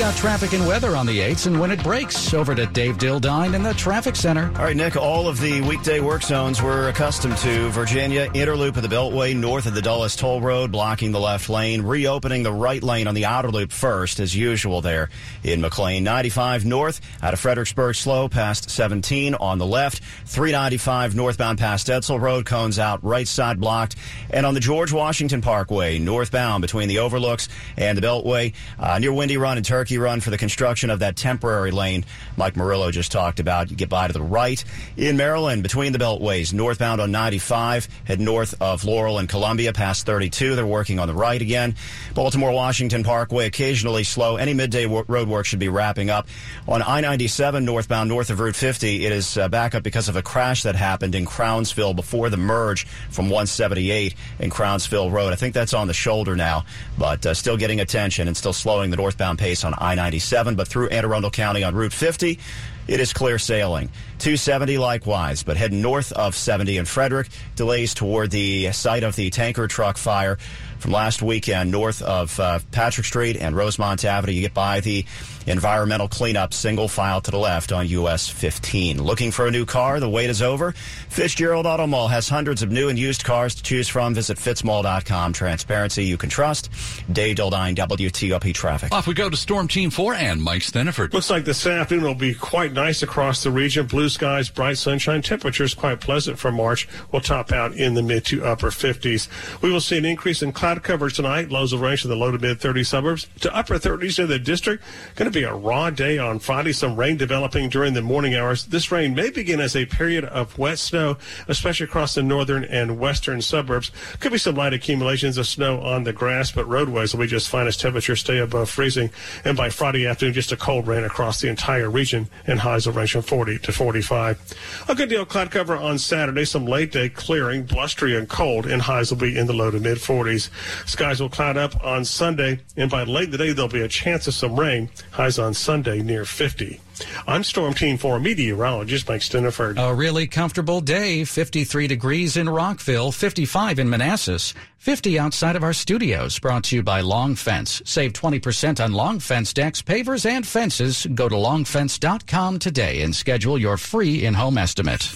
Got 0.01 0.17
traffic 0.17 0.55
and 0.55 0.67
weather 0.67 0.97
on 0.97 1.05
the 1.05 1.19
8s, 1.19 1.47
and 1.47 1.61
when 1.61 1.71
it 1.71 1.83
breaks, 1.83 2.33
over 2.33 2.55
to 2.55 2.65
Dave 2.65 2.97
Dildine 2.97 3.55
in 3.55 3.63
the 3.63 3.75
traffic 3.75 4.17
center. 4.17 4.47
All 4.57 4.65
right, 4.65 4.75
Nick, 4.75 4.97
all 4.97 5.29
of 5.29 5.39
the 5.39 5.61
weekday 5.61 6.01
work 6.01 6.23
zones 6.23 6.63
we're 6.63 6.89
accustomed 6.89 7.37
to. 7.37 7.69
Virginia, 7.69 8.31
inner 8.33 8.57
loop 8.57 8.79
of 8.79 8.83
the 8.83 8.89
Beltway 8.89 9.37
north 9.37 9.67
of 9.67 9.75
the 9.75 9.83
Dulles 9.83 10.17
Toll 10.17 10.41
Road, 10.41 10.73
blocking 10.73 11.13
the 11.13 11.21
left 11.21 11.51
lane, 11.51 11.83
reopening 11.83 12.43
the 12.43 12.53
right 12.53 12.83
lane 12.83 13.09
on 13.09 13.15
the 13.15 13.27
outer 13.27 13.51
loop 13.51 13.73
first, 13.73 14.21
as 14.21 14.35
usual 14.35 14.81
there 14.81 15.11
in 15.45 15.61
McLean. 15.61 16.03
95 16.03 16.65
north 16.65 17.03
out 17.23 17.35
of 17.35 17.41
Fredericksburg, 17.41 17.95
slow 17.95 18.27
past 18.27 18.71
17 18.71 19.35
on 19.35 19.59
the 19.59 19.67
left. 19.67 20.01
395 20.25 21.15
northbound 21.15 21.59
past 21.59 21.89
Edsel 21.89 22.19
Road, 22.19 22.47
cones 22.47 22.79
out, 22.79 23.05
right 23.05 23.29
side 23.29 23.61
blocked. 23.61 23.97
And 24.31 24.47
on 24.47 24.55
the 24.55 24.61
George 24.61 24.95
Washington 24.95 25.43
Parkway, 25.43 25.99
northbound 25.99 26.63
between 26.63 26.89
the 26.89 27.01
overlooks 27.01 27.51
and 27.77 27.99
the 27.99 28.03
Beltway, 28.03 28.55
uh, 28.79 28.99
near 28.99 29.13
Windy 29.13 29.37
Run 29.37 29.59
and 29.59 29.67
Turkey 29.67 29.90
Run 29.99 30.21
for 30.21 30.31
the 30.31 30.39
construction 30.39 30.91
of 30.91 31.01
that 31.01 31.17
temporary 31.17 31.71
lane 31.71 32.05
Mike 32.37 32.57
Murillo 32.57 32.91
just 32.91 33.13
talked 33.13 33.41
about. 33.41 33.71
You 33.71 33.77
get 33.77 33.89
by 33.89 34.07
to 34.07 34.13
the 34.13 34.23
right. 34.23 34.63
In 34.97 35.17
Maryland, 35.17 35.63
between 35.63 35.93
the 35.93 35.99
beltways, 35.99 36.53
northbound 36.53 37.01
on 37.01 37.11
95, 37.11 37.89
head 38.05 38.21
north 38.21 38.55
of 38.61 38.85
Laurel 38.85 39.19
and 39.19 39.29
Columbia 39.29 39.73
past 39.73 40.07
32. 40.07 40.55
They're 40.55 40.67
working 40.67 40.99
on 40.99 41.09
the 41.09 41.15
right 41.15 41.41
again. 41.41 41.75
Baltimore 42.15 42.53
Washington 42.53 43.05
Parkway 43.05 43.47
occasionally 43.47 44.05
slow. 44.05 44.37
Any 44.37 44.55
midday 44.55 44.87
wo- 44.87 45.05
road 45.09 45.29
work 45.29 45.47
should 45.47 45.59
be 45.59 45.69
wrapping 45.69 46.11
up. 46.11 46.29
On 46.69 46.83
I 46.83 47.01
97 47.01 47.65
northbound 47.65 48.09
north 48.09 48.31
of 48.31 48.41
Route 48.41 48.57
50, 48.57 49.07
it 49.07 49.13
is 49.13 49.37
uh, 49.37 49.49
back 49.49 49.75
up 49.75 49.83
because 49.83 50.09
of 50.09 50.17
a 50.17 50.23
crash 50.23 50.63
that 50.63 50.77
happened 50.77 51.15
in 51.15 51.25
Crownsville 51.25 51.95
before 51.95 52.31
the 52.31 52.37
merge 52.37 52.87
from 53.11 53.27
178 53.27 54.15
in 54.39 54.51
Crownsville 54.51 55.11
Road. 55.11 55.33
I 55.33 55.37
think 55.37 55.55
that's 55.55 55.75
on 55.75 55.87
the 55.87 55.95
shoulder 55.95 56.37
now, 56.37 56.65
but 56.99 57.25
uh, 57.27 57.35
still 57.35 57.57
getting 57.57 57.81
attention 57.81 58.29
and 58.29 58.37
still 58.37 58.53
slowing 58.53 58.91
the 58.91 58.97
northbound 58.97 59.39
pace 59.39 59.65
on 59.65 59.75
I 59.81 59.95
97, 59.95 60.55
but 60.55 60.69
through 60.69 60.89
Anne 60.89 61.05
Arundel 61.05 61.31
County 61.31 61.65
on 61.65 61.75
Route 61.75 61.93
50. 61.93 62.39
It 62.87 63.01
is 63.01 63.13
clear 63.13 63.39
sailing. 63.39 63.91
270 64.21 64.77
likewise, 64.77 65.43
but 65.43 65.57
heading 65.57 65.81
north 65.81 66.13
of 66.13 66.37
70 66.37 66.77
in 66.77 66.85
Frederick. 66.85 67.29
Delays 67.57 67.95
toward 67.95 68.31
the 68.31 68.71
site 68.73 69.03
of 69.03 69.17
the 69.17 69.31
tanker 69.31 69.67
truck 69.67 69.97
fire 69.97 70.37
from 70.79 70.93
last 70.93 71.23
weekend 71.23 71.71
north 71.71 72.03
of 72.03 72.39
uh, 72.41 72.59
Patrick 72.71 73.07
Street 73.07 73.37
and 73.37 73.57
Rosemont 73.57 74.05
Avenue. 74.05 74.33
You 74.33 74.43
get 74.43 74.55
by 74.55 74.81
the 74.81 75.05
environmental 75.47 76.09
cleanup 76.09 76.53
single 76.55 76.89
file 76.89 77.21
to 77.23 77.31
the 77.31 77.39
left 77.39 77.73
on 77.73 77.89
US 77.89 78.29
15. 78.29 79.03
Looking 79.03 79.31
for 79.31 79.47
a 79.47 79.51
new 79.51 79.65
car? 79.65 80.01
The 80.01 80.09
wait 80.09 80.31
is 80.31 80.43
over. 80.43 80.73
Fitzgerald 81.09 81.67
Auto 81.67 81.87
Mall 81.87 82.09
has 82.09 82.29
hundreds 82.29 82.63
of 82.63 82.71
new 82.71 82.89
and 82.89 82.99
used 82.99 83.25
cars 83.25 83.55
to 83.55 83.63
choose 83.63 83.89
from. 83.89 84.15
Visit 84.15 84.39
fitzmall.com. 84.39 85.33
Transparency 85.33 86.05
you 86.05 86.17
can 86.17 86.31
trust. 86.31 86.71
Dave 87.11 87.37
Dildine, 87.37 87.75
WTOP 87.75 88.55
Traffic. 88.55 88.93
Off 88.93 89.07
we 89.07 89.15
go 89.15 89.31
to 89.31 89.37
Storm 89.37 89.69
Team 89.69 89.91
4 89.91 90.15
and 90.15 90.43
Mike 90.43 90.63
Stinneford. 90.63 91.13
Looks 91.13 91.31
like 91.31 91.45
this 91.45 91.67
afternoon 91.67 92.05
will 92.05 92.15
be 92.15 92.35
quite 92.35 92.73
nice 92.73 93.03
across 93.03 93.43
the 93.43 93.51
region. 93.51 93.87
Blue 93.87 94.10
skies, 94.11 94.51
bright 94.51 94.77
sunshine. 94.77 95.23
Temperatures 95.23 95.75
quite 95.75 96.01
pleasant 96.01 96.39
for 96.39 96.53
March. 96.53 96.89
Will 97.13 97.21
top 97.21 97.53
out 97.53 97.75
in 97.75 97.95
the 97.95 98.03
mid 98.03 98.25
to 98.27 98.45
upper 98.45 98.69
50s. 98.69 99.29
We 99.63 99.71
will 99.71 99.81
see 99.81 99.97
an 99.97 100.05
increase 100.05 100.43
in 100.43 100.53
cloud 100.53 100.83
coverage 100.83 101.17
tonight. 101.17 101.51
Lows 101.51 101.73
will 101.73 101.81
range 101.81 102.03
to 102.03 102.09
the 102.09 102.17
low 102.17 102.31
to 102.31 102.39
mid 102.39 102.61
30 102.61 102.85
suburbs 102.85 103.29
to 103.41 103.55
upper 103.55 103.75
30s 103.75 104.19
in 104.19 104.29
the 104.29 104.39
district. 104.39 104.85
Going 105.17 105.31
to 105.31 105.39
be 105.39 105.45
a 105.45 105.55
raw 105.55 105.91
day 105.91 106.19
on 106.19 106.39
Friday. 106.39 106.73
Some 106.73 106.97
rain 106.97 107.17
developing 107.17 107.69
during 107.69 107.95
the 107.95 108.03
morning 108.03 108.35
hours. 108.35 108.67
This 108.67 108.93
rain 108.93 109.15
may 109.15 109.31
begin 109.31 109.61
as 109.61 109.77
a 109.77 109.87
period 109.87 110.25
of 110.25 110.59
wet 110.59 110.79
snow, 110.79 111.17
especially 111.49 111.85
across 111.85 112.15
the 112.15 112.23
northern 112.23 112.65
and 112.65 112.99
western 112.99 113.41
suburbs. 113.41 113.91
Could 114.21 114.33
be 114.33 114.39
some 114.39 114.57
light 114.57 114.75
accumulations 114.75 115.39
of 115.39 115.47
snow 115.47 115.81
on 115.81 116.05
the 116.05 116.13
grass, 116.13 116.51
but 116.53 116.69
roadways 116.69 117.15
will 117.15 117.21
be 117.21 117.27
just 117.27 117.49
fine 117.49 117.67
as 117.67 117.77
temperatures 117.77 118.21
stay 118.21 118.39
above 118.39 118.69
freezing. 118.69 119.11
And 119.45 119.57
by 119.57 119.71
Friday 119.71 120.07
afternoon, 120.07 120.35
just 120.35 120.53
a 120.53 120.57
cold 120.57 120.87
rain 120.87 121.05
across 121.05 121.41
the 121.41 121.49
entire 121.49 121.91
region, 121.91 122.29
and 122.47 122.61
highs 122.61 122.87
will 122.87 122.95
range 122.95 123.13
from 123.13 123.23
40 123.23 123.59
to 123.59 123.73
45. 124.03 124.87
A 124.89 124.95
good 124.95 125.09
deal 125.09 125.23
of 125.23 125.29
cloud 125.29 125.51
cover 125.51 125.77
on 125.77 125.99
Saturday. 125.99 126.45
Some 126.45 126.67
late 126.67 126.93
day 126.93 127.09
clearing, 127.09 127.65
blustery 127.65 128.17
and 128.17 128.29
cold, 128.29 128.67
and 128.67 128.83
highs 128.83 129.11
will 129.11 129.19
be 129.19 129.37
in 129.37 129.47
the 129.47 129.53
low 129.53 129.71
to 129.71 129.81
mid 129.81 129.99
40s. 129.99 130.51
Skies 130.89 131.21
will 131.21 131.29
cloud 131.29 131.57
up 131.57 131.85
on 131.85 132.05
Sunday, 132.05 132.61
and 132.77 132.91
by 132.91 133.05
late 133.05 133.25
in 133.25 133.31
the 133.31 133.39
day, 133.39 133.53
there'll 133.53 133.69
be 133.69 133.83
a 133.83 133.89
chance 133.89 134.27
of 134.27 134.35
some 134.35 134.59
rain. 134.59 134.91
Highs 135.13 135.39
on 135.39 135.55
Sunday 135.55 136.03
near 136.03 136.25
50. 136.25 136.81
I'm 137.27 137.45
Storm 137.45 137.75
Team 137.75 137.99
4 137.99 138.21
meteorologist 138.21 139.09
Mike 139.09 139.21
Stinneford. 139.21 139.77
A 139.79 139.95
really 139.95 140.27
comfortable 140.27 140.81
day. 140.81 141.25
53 141.25 141.87
degrees 141.87 142.37
in 142.37 142.49
Rockville, 142.49 143.13
55 143.13 143.79
in 143.79 143.89
Manassas, 143.89 144.55
50 144.79 145.19
outside 145.19 145.57
of 145.57 145.63
our 145.63 145.73
studios. 145.73 146.39
Brought 146.39 146.65
to 146.65 146.77
you 146.77 146.83
by 146.83 147.01
Long 147.01 147.35
Fence. 147.35 147.83
Save 147.85 148.13
20% 148.13 148.83
on 148.83 148.93
Long 148.93 149.19
Fence 149.19 149.53
decks, 149.53 149.83
pavers, 149.83 150.25
and 150.25 150.47
fences. 150.47 151.07
Go 151.15 151.29
to 151.29 151.35
longfence.com 151.35 152.59
today 152.59 153.03
and 153.03 153.15
schedule 153.15 153.59
your 153.59 153.77
free 153.77 154.25
in-home 154.25 154.59
estimate. 154.59 155.13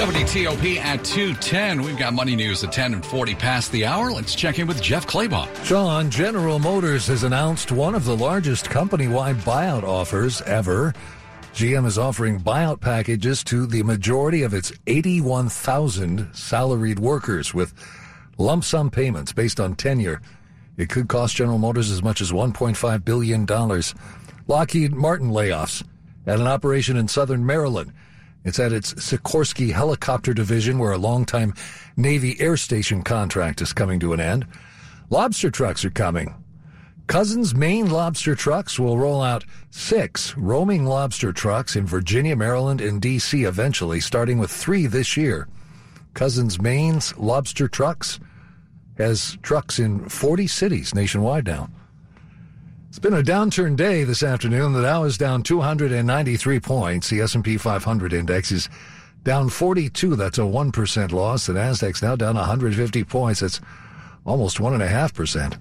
WTOP 0.00 0.78
at 0.78 1.04
210. 1.04 1.82
We've 1.82 1.98
got 1.98 2.14
money 2.14 2.34
news 2.34 2.64
at 2.64 2.72
10 2.72 2.94
and 2.94 3.04
40 3.04 3.34
past 3.34 3.70
the 3.70 3.84
hour. 3.84 4.10
Let's 4.10 4.34
check 4.34 4.58
in 4.58 4.66
with 4.66 4.80
Jeff 4.80 5.06
Claybaugh. 5.06 5.62
John, 5.66 6.10
General 6.10 6.58
Motors 6.58 7.06
has 7.08 7.22
announced 7.22 7.70
one 7.70 7.94
of 7.94 8.06
the 8.06 8.16
largest 8.16 8.70
company 8.70 9.08
wide 9.08 9.36
buyout 9.40 9.82
offers 9.82 10.40
ever. 10.40 10.94
GM 11.52 11.84
is 11.84 11.98
offering 11.98 12.40
buyout 12.40 12.80
packages 12.80 13.44
to 13.44 13.66
the 13.66 13.82
majority 13.82 14.42
of 14.42 14.54
its 14.54 14.72
81,000 14.86 16.30
salaried 16.32 16.98
workers 16.98 17.52
with 17.52 17.74
lump 18.38 18.64
sum 18.64 18.90
payments 18.90 19.34
based 19.34 19.60
on 19.60 19.74
tenure. 19.74 20.22
It 20.78 20.88
could 20.88 21.08
cost 21.08 21.36
General 21.36 21.58
Motors 21.58 21.90
as 21.90 22.02
much 22.02 22.22
as 22.22 22.32
$1.5 22.32 23.04
billion. 23.04 23.44
Lockheed 24.48 24.94
Martin 24.94 25.28
layoffs 25.28 25.84
at 26.26 26.40
an 26.40 26.46
operation 26.46 26.96
in 26.96 27.06
southern 27.06 27.44
Maryland. 27.44 27.92
It's 28.44 28.58
at 28.58 28.72
its 28.72 28.94
Sikorsky 28.94 29.72
helicopter 29.72 30.32
division 30.32 30.78
where 30.78 30.92
a 30.92 30.98
longtime 30.98 31.54
Navy 31.96 32.40
Air 32.40 32.56
Station 32.56 33.02
contract 33.02 33.60
is 33.60 33.72
coming 33.72 34.00
to 34.00 34.12
an 34.12 34.20
end. 34.20 34.46
Lobster 35.10 35.50
trucks 35.50 35.84
are 35.84 35.90
coming. 35.90 36.34
Cousins 37.06 37.56
Maine 37.56 37.90
Lobster 37.90 38.36
Trucks 38.36 38.78
will 38.78 38.96
roll 38.96 39.20
out 39.20 39.44
six 39.70 40.36
roaming 40.36 40.86
lobster 40.86 41.32
trucks 41.32 41.74
in 41.74 41.84
Virginia, 41.84 42.36
Maryland, 42.36 42.80
and 42.80 43.02
D.C. 43.02 43.42
eventually, 43.42 43.98
starting 43.98 44.38
with 44.38 44.48
three 44.48 44.86
this 44.86 45.16
year. 45.16 45.48
Cousins 46.14 46.60
Maine's 46.60 47.12
Lobster 47.18 47.66
Trucks 47.66 48.20
has 48.96 49.36
trucks 49.42 49.80
in 49.80 50.08
40 50.08 50.46
cities 50.46 50.94
nationwide 50.94 51.46
now. 51.46 51.68
It's 52.90 52.98
been 52.98 53.14
a 53.14 53.22
downturn 53.22 53.76
day 53.76 54.02
this 54.02 54.24
afternoon. 54.24 54.72
The 54.72 54.82
Dow 54.82 55.04
is 55.04 55.16
down 55.16 55.44
293 55.44 56.58
points. 56.58 57.08
The 57.08 57.20
S&P 57.20 57.56
500 57.56 58.12
index 58.12 58.50
is 58.50 58.68
down 59.22 59.48
42. 59.48 60.16
That's 60.16 60.38
a 60.38 60.40
1% 60.40 61.12
loss. 61.12 61.46
The 61.46 61.52
Nasdaq's 61.52 62.02
now 62.02 62.16
down 62.16 62.34
150 62.34 63.04
points. 63.04 63.38
That's 63.38 63.60
almost 64.24 64.58
1.5%. 64.58 65.56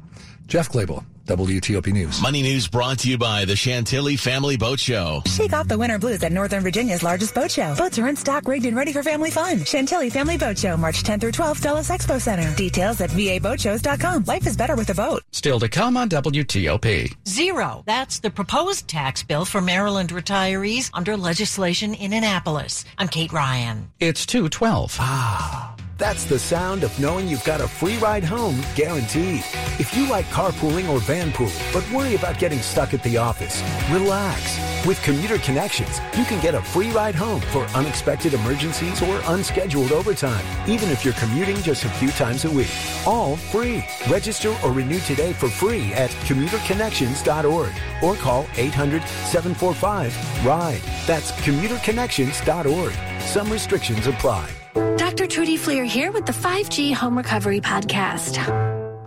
Jeff 0.49 0.71
Claybaugh, 0.71 1.05
WTOP 1.27 1.93
News. 1.93 2.19
Money 2.23 2.41
News 2.41 2.67
brought 2.67 2.97
to 2.99 3.07
you 3.07 3.19
by 3.19 3.45
the 3.45 3.55
Chantilly 3.55 4.15
Family 4.15 4.57
Boat 4.57 4.79
Show. 4.79 5.21
Shake 5.27 5.53
off 5.53 5.67
the 5.67 5.77
winter 5.77 5.99
blues 5.99 6.23
at 6.23 6.31
Northern 6.31 6.63
Virginia's 6.63 7.03
largest 7.03 7.35
boat 7.35 7.51
show. 7.51 7.75
Boats 7.75 7.99
are 7.99 8.07
in 8.07 8.15
stock, 8.15 8.47
rigged, 8.47 8.65
and 8.65 8.75
ready 8.75 8.91
for 8.91 9.03
family 9.03 9.29
fun. 9.29 9.63
Chantilly 9.63 10.09
Family 10.09 10.37
Boat 10.39 10.57
Show, 10.57 10.75
March 10.75 11.03
10th 11.03 11.21
through 11.21 11.33
12th, 11.33 11.61
Dulles 11.61 11.89
Expo 11.89 12.19
Center. 12.19 12.53
Details 12.55 12.99
at 12.99 13.11
vaboatshows.com. 13.11 14.23
Life 14.23 14.47
is 14.47 14.57
better 14.57 14.75
with 14.75 14.89
a 14.89 14.95
boat. 14.95 15.21
Still 15.31 15.59
to 15.59 15.69
come 15.69 15.95
on 15.95 16.09
WTOP. 16.09 17.15
Zero. 17.27 17.83
That's 17.85 18.17
the 18.17 18.31
proposed 18.31 18.87
tax 18.87 19.21
bill 19.21 19.45
for 19.45 19.61
Maryland 19.61 20.09
retirees 20.09 20.89
under 20.95 21.15
legislation 21.15 21.93
in 21.93 22.11
Annapolis. 22.11 22.85
I'm 22.97 23.07
Kate 23.07 23.31
Ryan. 23.31 23.91
It's 23.99 24.25
212. 24.25 24.97
Ah. 24.99 25.75
That's 25.99 26.23
the 26.23 26.39
sound 26.39 26.85
of 26.85 26.97
knowing 26.97 27.27
you've 27.27 27.43
got 27.43 27.59
a 27.59 27.67
free 27.67 27.97
ride 27.97 28.23
home 28.23 28.61
guaranteed. 28.73 29.43
If 29.79 29.93
you 29.93 30.07
like 30.07 30.25
carpooling 30.27 30.87
or 30.87 30.99
vanpooling, 30.99 31.73
but 31.73 31.91
worry 31.91 32.15
about 32.15 32.39
getting 32.39 32.59
stuck 32.59 32.93
at 32.93 33.03
the 33.03 33.17
office, 33.17 33.61
relax. 33.91 34.57
With 34.87 35.03
Commuter 35.03 35.37
Connections, 35.39 35.99
you 36.17 36.23
can 36.23 36.41
get 36.41 36.55
a 36.55 36.61
free 36.61 36.89
ride 36.91 37.15
home 37.15 37.41
for 37.41 37.65
unexpected 37.75 38.33
emergencies 38.33 39.01
or 39.01 39.19
unscheduled 39.25 39.91
overtime, 39.91 40.45
even 40.69 40.87
if 40.87 41.03
you're 41.03 41.13
commuting 41.15 41.57
just 41.57 41.83
a 41.83 41.89
few 41.89 42.11
times 42.11 42.45
a 42.45 42.49
week. 42.49 42.71
All 43.05 43.35
free. 43.35 43.83
Register 44.09 44.55
or 44.63 44.71
renew 44.71 44.99
today 45.01 45.33
for 45.33 45.49
free 45.49 45.93
at 45.95 46.11
commuterconnections.org 46.29 47.73
or 48.01 48.15
call 48.15 48.47
800 48.55 49.03
745 49.03 50.45
RIDE. 50.45 50.81
That's 51.05 51.33
commuterconnections.org. 51.41 52.93
Some 53.19 53.51
restrictions 53.51 54.07
apply. 54.07 54.49
Dr. 54.97 55.27
Trudy 55.27 55.57
Fleer 55.57 55.83
here 55.83 56.11
with 56.11 56.25
the 56.25 56.31
5G 56.31 56.93
Home 56.93 57.17
Recovery 57.17 57.59
Podcast. 57.59 58.37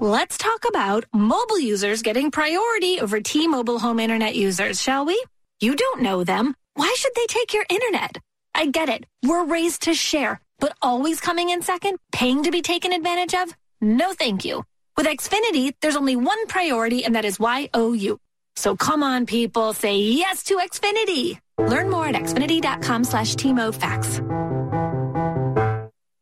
Let's 0.01 0.37
talk 0.37 0.65
about 0.69 1.05
mobile 1.15 1.61
users 1.61 2.03
getting 2.03 2.31
priority 2.31 3.01
over 3.01 3.21
T-Mobile 3.21 3.79
home 3.79 4.01
internet 4.01 4.35
users, 4.35 4.81
shall 4.83 5.05
we? 5.05 5.23
You 5.61 5.75
don't 5.77 6.03
know 6.03 6.25
them. 6.25 6.55
Why 6.75 6.93
should 6.99 7.13
they 7.15 7.27
take 7.27 7.55
your 7.55 7.65
internet? 7.69 8.19
I 8.55 8.67
get 8.67 8.89
it. 8.89 9.07
We're 9.25 9.45
raised 9.45 9.83
to 9.83 9.95
share, 9.95 10.41
but 10.59 10.77
always 10.83 11.21
coming 11.21 11.51
in 11.51 11.63
second, 11.63 11.99
paying 12.13 12.43
to 12.43 12.51
be 12.51 12.63
taken 12.63 12.93
advantage 12.93 13.35
of? 13.35 13.55
No 13.81 14.13
thank 14.13 14.45
you. 14.45 14.65
With 14.97 15.07
Xfinity, 15.07 15.73
there's 15.81 15.97
only 15.97 16.17
one 16.17 16.47
priority, 16.49 17.05
and 17.05 17.15
that 17.15 17.25
is 17.25 17.39
YOU. 17.39 18.19
So 18.57 18.77
come 18.77 19.03
on, 19.03 19.25
people, 19.25 19.73
say 19.73 19.97
yes 19.99 20.43
to 20.45 20.57
Xfinity. 20.59 21.39
Learn 21.59 21.91
more 21.91 22.07
at 22.07 22.15
xfinity.com 22.15 23.05
slash 23.05 23.37
TMOFax. 23.37 25.02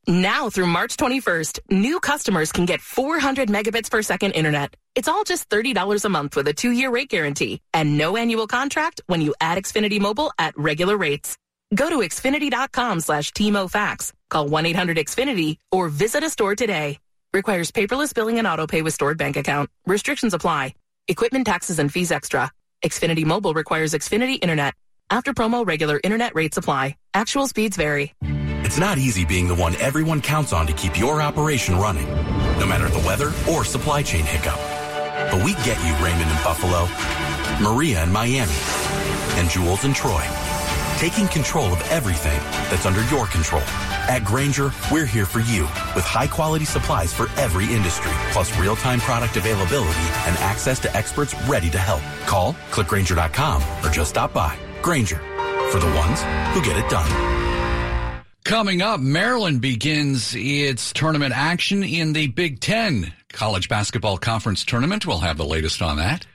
Now 0.06 0.48
through 0.48 0.66
March 0.66 0.96
21st, 0.96 1.60
new 1.70 2.00
customers 2.00 2.52
can 2.52 2.64
get 2.64 2.80
400 2.80 3.48
megabits 3.48 3.90
per 3.90 4.02
second 4.02 4.32
internet. 4.32 4.74
It's 4.94 5.08
all 5.08 5.24
just 5.24 5.48
$30 5.50 6.04
a 6.04 6.08
month 6.08 6.36
with 6.36 6.48
a 6.48 6.52
two-year 6.52 6.90
rate 6.90 7.10
guarantee 7.10 7.60
and 7.74 7.98
no 7.98 8.16
annual 8.16 8.46
contract 8.46 9.02
when 9.06 9.20
you 9.20 9.34
add 9.40 9.58
Xfinity 9.58 10.00
Mobile 10.00 10.32
at 10.38 10.56
regular 10.56 10.96
rates. 10.96 11.36
Go 11.74 11.88
to 11.88 11.98
xfinity.com 11.98 13.00
slash 13.00 13.32
TMOFax, 13.32 14.12
call 14.30 14.48
1-800-XFINITY, 14.48 15.56
or 15.70 15.88
visit 15.88 16.24
a 16.24 16.30
store 16.30 16.56
today. 16.56 16.98
Requires 17.32 17.70
paperless 17.70 18.12
billing 18.12 18.38
and 18.38 18.48
autopay 18.48 18.82
with 18.82 18.94
stored 18.94 19.18
bank 19.18 19.36
account. 19.36 19.70
Restrictions 19.86 20.34
apply. 20.34 20.74
Equipment 21.06 21.46
taxes 21.46 21.78
and 21.78 21.92
fees 21.92 22.10
extra. 22.10 22.50
Xfinity 22.84 23.24
Mobile 23.24 23.54
requires 23.54 23.92
Xfinity 23.92 24.38
Internet. 24.42 24.74
After 25.10 25.32
promo, 25.32 25.66
regular 25.66 26.00
internet 26.02 26.34
rates 26.34 26.56
apply. 26.56 26.96
Actual 27.14 27.46
speeds 27.46 27.76
vary. 27.76 28.14
It's 28.70 28.78
not 28.78 28.98
easy 28.98 29.24
being 29.24 29.48
the 29.48 29.54
one 29.56 29.74
everyone 29.80 30.20
counts 30.20 30.52
on 30.52 30.64
to 30.68 30.72
keep 30.72 30.96
your 30.96 31.20
operation 31.20 31.74
running, 31.74 32.06
no 32.56 32.66
matter 32.66 32.88
the 32.88 33.04
weather 33.04 33.32
or 33.50 33.64
supply 33.64 34.00
chain 34.00 34.24
hiccup. 34.24 34.54
But 35.28 35.44
we 35.44 35.54
get 35.64 35.76
you, 35.84 35.92
Raymond 35.94 36.30
in 36.30 36.36
Buffalo, 36.44 36.86
Maria 37.60 38.00
in 38.04 38.12
Miami, 38.12 38.54
and 39.34 39.50
Jules 39.50 39.84
in 39.84 39.92
Troy. 39.92 40.24
Taking 40.98 41.26
control 41.26 41.72
of 41.72 41.82
everything 41.90 42.38
that's 42.70 42.86
under 42.86 43.02
your 43.06 43.26
control. 43.26 43.62
At 44.06 44.22
Grainger, 44.24 44.70
we're 44.92 45.04
here 45.04 45.26
for 45.26 45.40
you 45.40 45.62
with 45.96 46.04
high 46.04 46.28
quality 46.28 46.64
supplies 46.64 47.12
for 47.12 47.26
every 47.36 47.64
industry, 47.74 48.12
plus 48.30 48.56
real 48.56 48.76
time 48.76 49.00
product 49.00 49.36
availability 49.36 50.06
and 50.28 50.38
access 50.38 50.78
to 50.78 50.96
experts 50.96 51.34
ready 51.48 51.70
to 51.70 51.78
help. 51.78 52.02
Call, 52.28 52.52
clickgrainger.com, 52.70 53.64
or 53.84 53.90
just 53.90 54.10
stop 54.10 54.32
by. 54.32 54.56
Grainger, 54.80 55.18
for 55.72 55.80
the 55.80 55.92
ones 55.96 56.22
who 56.54 56.62
get 56.62 56.78
it 56.78 56.88
done. 56.88 57.39
Coming 58.44 58.82
up, 58.82 59.00
Maryland 59.00 59.60
begins 59.60 60.34
its 60.34 60.92
tournament 60.92 61.32
action 61.36 61.84
in 61.84 62.12
the 62.12 62.26
Big 62.28 62.60
Ten. 62.60 63.12
college 63.32 63.68
basketball 63.68 64.18
conference 64.18 64.64
tournament. 64.64 65.06
We'll 65.06 65.20
have 65.20 65.36
the 65.36 65.44
latest 65.44 65.82
on 65.82 65.98
that. 65.98 66.26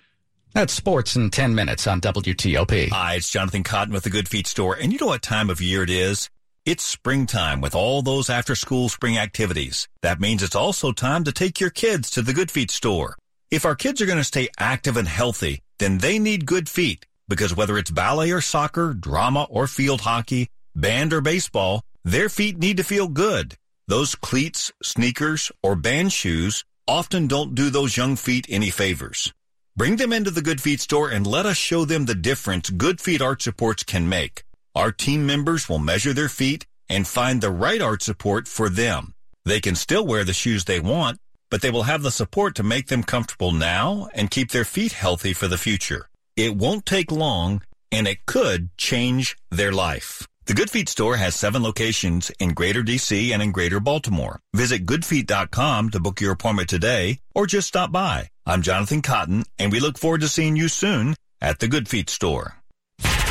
That's 0.53 0.71
sports 0.71 1.17
in 1.17 1.29
10 1.29 1.53
minutes 1.55 1.85
on 1.87 1.99
WTOP. 1.99 2.89
Hi, 2.89 3.15
it's 3.15 3.29
Jonathan 3.29 3.63
Cotton 3.63 3.93
with 3.93 4.05
the 4.05 4.09
Good 4.09 4.29
Feet 4.29 4.47
store. 4.47 4.75
And 4.75 4.93
you 4.93 4.99
know 4.99 5.07
what 5.07 5.21
time 5.21 5.49
of 5.49 5.59
year 5.59 5.83
it 5.83 5.89
is? 5.89 6.29
It's 6.65 6.85
springtime 6.85 7.59
with 7.59 7.75
all 7.75 8.01
those 8.01 8.29
after 8.29 8.55
school 8.55 8.87
spring 8.87 9.17
activities. 9.17 9.89
That 10.01 10.21
means 10.21 10.41
it's 10.41 10.55
also 10.55 10.93
time 10.93 11.25
to 11.25 11.33
take 11.33 11.59
your 11.59 11.69
kids 11.69 12.09
to 12.11 12.21
the 12.21 12.33
Good 12.33 12.49
Feet 12.49 12.71
store. 12.71 13.17
If 13.51 13.65
our 13.65 13.75
kids 13.75 14.01
are 14.01 14.05
going 14.05 14.17
to 14.17 14.23
stay 14.23 14.47
active 14.57 14.95
and 14.95 15.07
healthy, 15.07 15.61
then 15.79 15.97
they 15.97 16.19
need 16.19 16.45
Good 16.45 16.69
Feet 16.69 17.05
because 17.27 17.55
whether 17.55 17.77
it's 17.77 17.91
ballet 17.91 18.31
or 18.31 18.41
soccer, 18.41 18.93
drama 18.93 19.47
or 19.49 19.67
field 19.67 20.01
hockey, 20.01 20.47
band 20.75 21.11
or 21.11 21.19
baseball, 21.19 21.83
their 22.05 22.29
feet 22.29 22.59
need 22.59 22.77
to 22.77 22.83
feel 22.83 23.07
good. 23.07 23.55
Those 23.87 24.13
cleats, 24.13 24.71
sneakers, 24.83 25.51
or 25.63 25.75
band 25.75 26.13
shoes 26.13 26.63
often 26.87 27.25
don't 27.25 27.55
do 27.55 27.71
those 27.71 27.97
young 27.97 28.15
feet 28.15 28.45
any 28.47 28.69
favors. 28.69 29.33
Bring 29.75 29.95
them 29.95 30.13
into 30.13 30.29
the 30.29 30.43
Good 30.43 30.61
Feet 30.61 30.79
store 30.79 31.09
and 31.09 31.25
let 31.25 31.47
us 31.47 31.57
show 31.57 31.83
them 31.83 32.05
the 32.05 32.13
difference 32.13 32.69
Good 32.69 33.01
Feet 33.01 33.21
arch 33.23 33.41
supports 33.41 33.83
can 33.83 34.07
make. 34.07 34.43
Our 34.75 34.91
team 34.91 35.25
members 35.25 35.67
will 35.67 35.79
measure 35.79 36.13
their 36.13 36.29
feet 36.29 36.67
and 36.87 37.07
find 37.07 37.41
the 37.41 37.49
right 37.49 37.81
arch 37.81 38.03
support 38.03 38.47
for 38.47 38.69
them. 38.69 39.15
They 39.43 39.59
can 39.59 39.73
still 39.75 40.05
wear 40.05 40.23
the 40.23 40.33
shoes 40.33 40.65
they 40.65 40.79
want, 40.79 41.19
but 41.49 41.61
they 41.61 41.71
will 41.71 41.83
have 41.83 42.03
the 42.03 42.11
support 42.11 42.53
to 42.55 42.63
make 42.63 42.87
them 42.87 43.03
comfortable 43.03 43.51
now 43.51 44.09
and 44.13 44.29
keep 44.29 44.51
their 44.51 44.63
feet 44.63 44.91
healthy 44.93 45.33
for 45.33 45.47
the 45.47 45.57
future. 45.57 46.07
It 46.35 46.55
won't 46.55 46.85
take 46.85 47.11
long 47.11 47.63
and 47.91 48.07
it 48.07 48.25
could 48.27 48.69
change 48.77 49.35
their 49.49 49.71
life. 49.71 50.27
The 50.47 50.53
Good 50.53 50.69
Feet 50.69 50.89
store 50.89 51.17
has 51.17 51.33
seven 51.33 51.63
locations 51.63 52.29
in 52.39 52.49
Greater 52.49 52.83
DC 52.83 53.31
and 53.31 53.41
in 53.41 53.51
Greater 53.51 53.79
Baltimore. 53.79 54.41
Visit 54.53 54.85
goodfeet.com 54.85 55.89
to 55.89 55.99
book 55.99 56.21
your 56.21 56.33
appointment 56.33 56.69
today 56.69 57.17
or 57.33 57.47
just 57.47 57.67
stop 57.67 57.91
by. 57.91 58.29
I'm 58.45 58.61
Jonathan 58.61 59.01
Cotton 59.01 59.45
and 59.57 59.71
we 59.71 59.79
look 59.79 59.97
forward 59.97 60.21
to 60.21 60.27
seeing 60.27 60.55
you 60.55 60.67
soon 60.67 61.15
at 61.41 61.57
the 61.57 61.67
Good 61.67 61.87
Feet 61.87 62.11
store. 62.11 62.57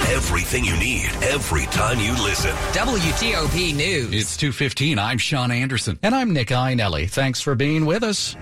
Everything 0.09 0.65
you 0.65 0.77
need 0.77 1.07
every 1.23 1.67
time 1.67 2.01
you 2.01 2.13
listen. 2.21 2.51
WTOP 2.51 3.77
News. 3.77 4.13
It's 4.13 4.37
215. 4.37 4.99
I'm 4.99 5.19
Sean 5.19 5.53
Anderson. 5.53 6.01
And 6.03 6.17
I'm 6.17 6.33
Nick 6.33 6.49
Iannelli. 6.49 7.09
Thanks 7.09 7.41
for 7.41 7.55
being 7.55 7.87
with 7.87 8.03
us. 8.03 8.35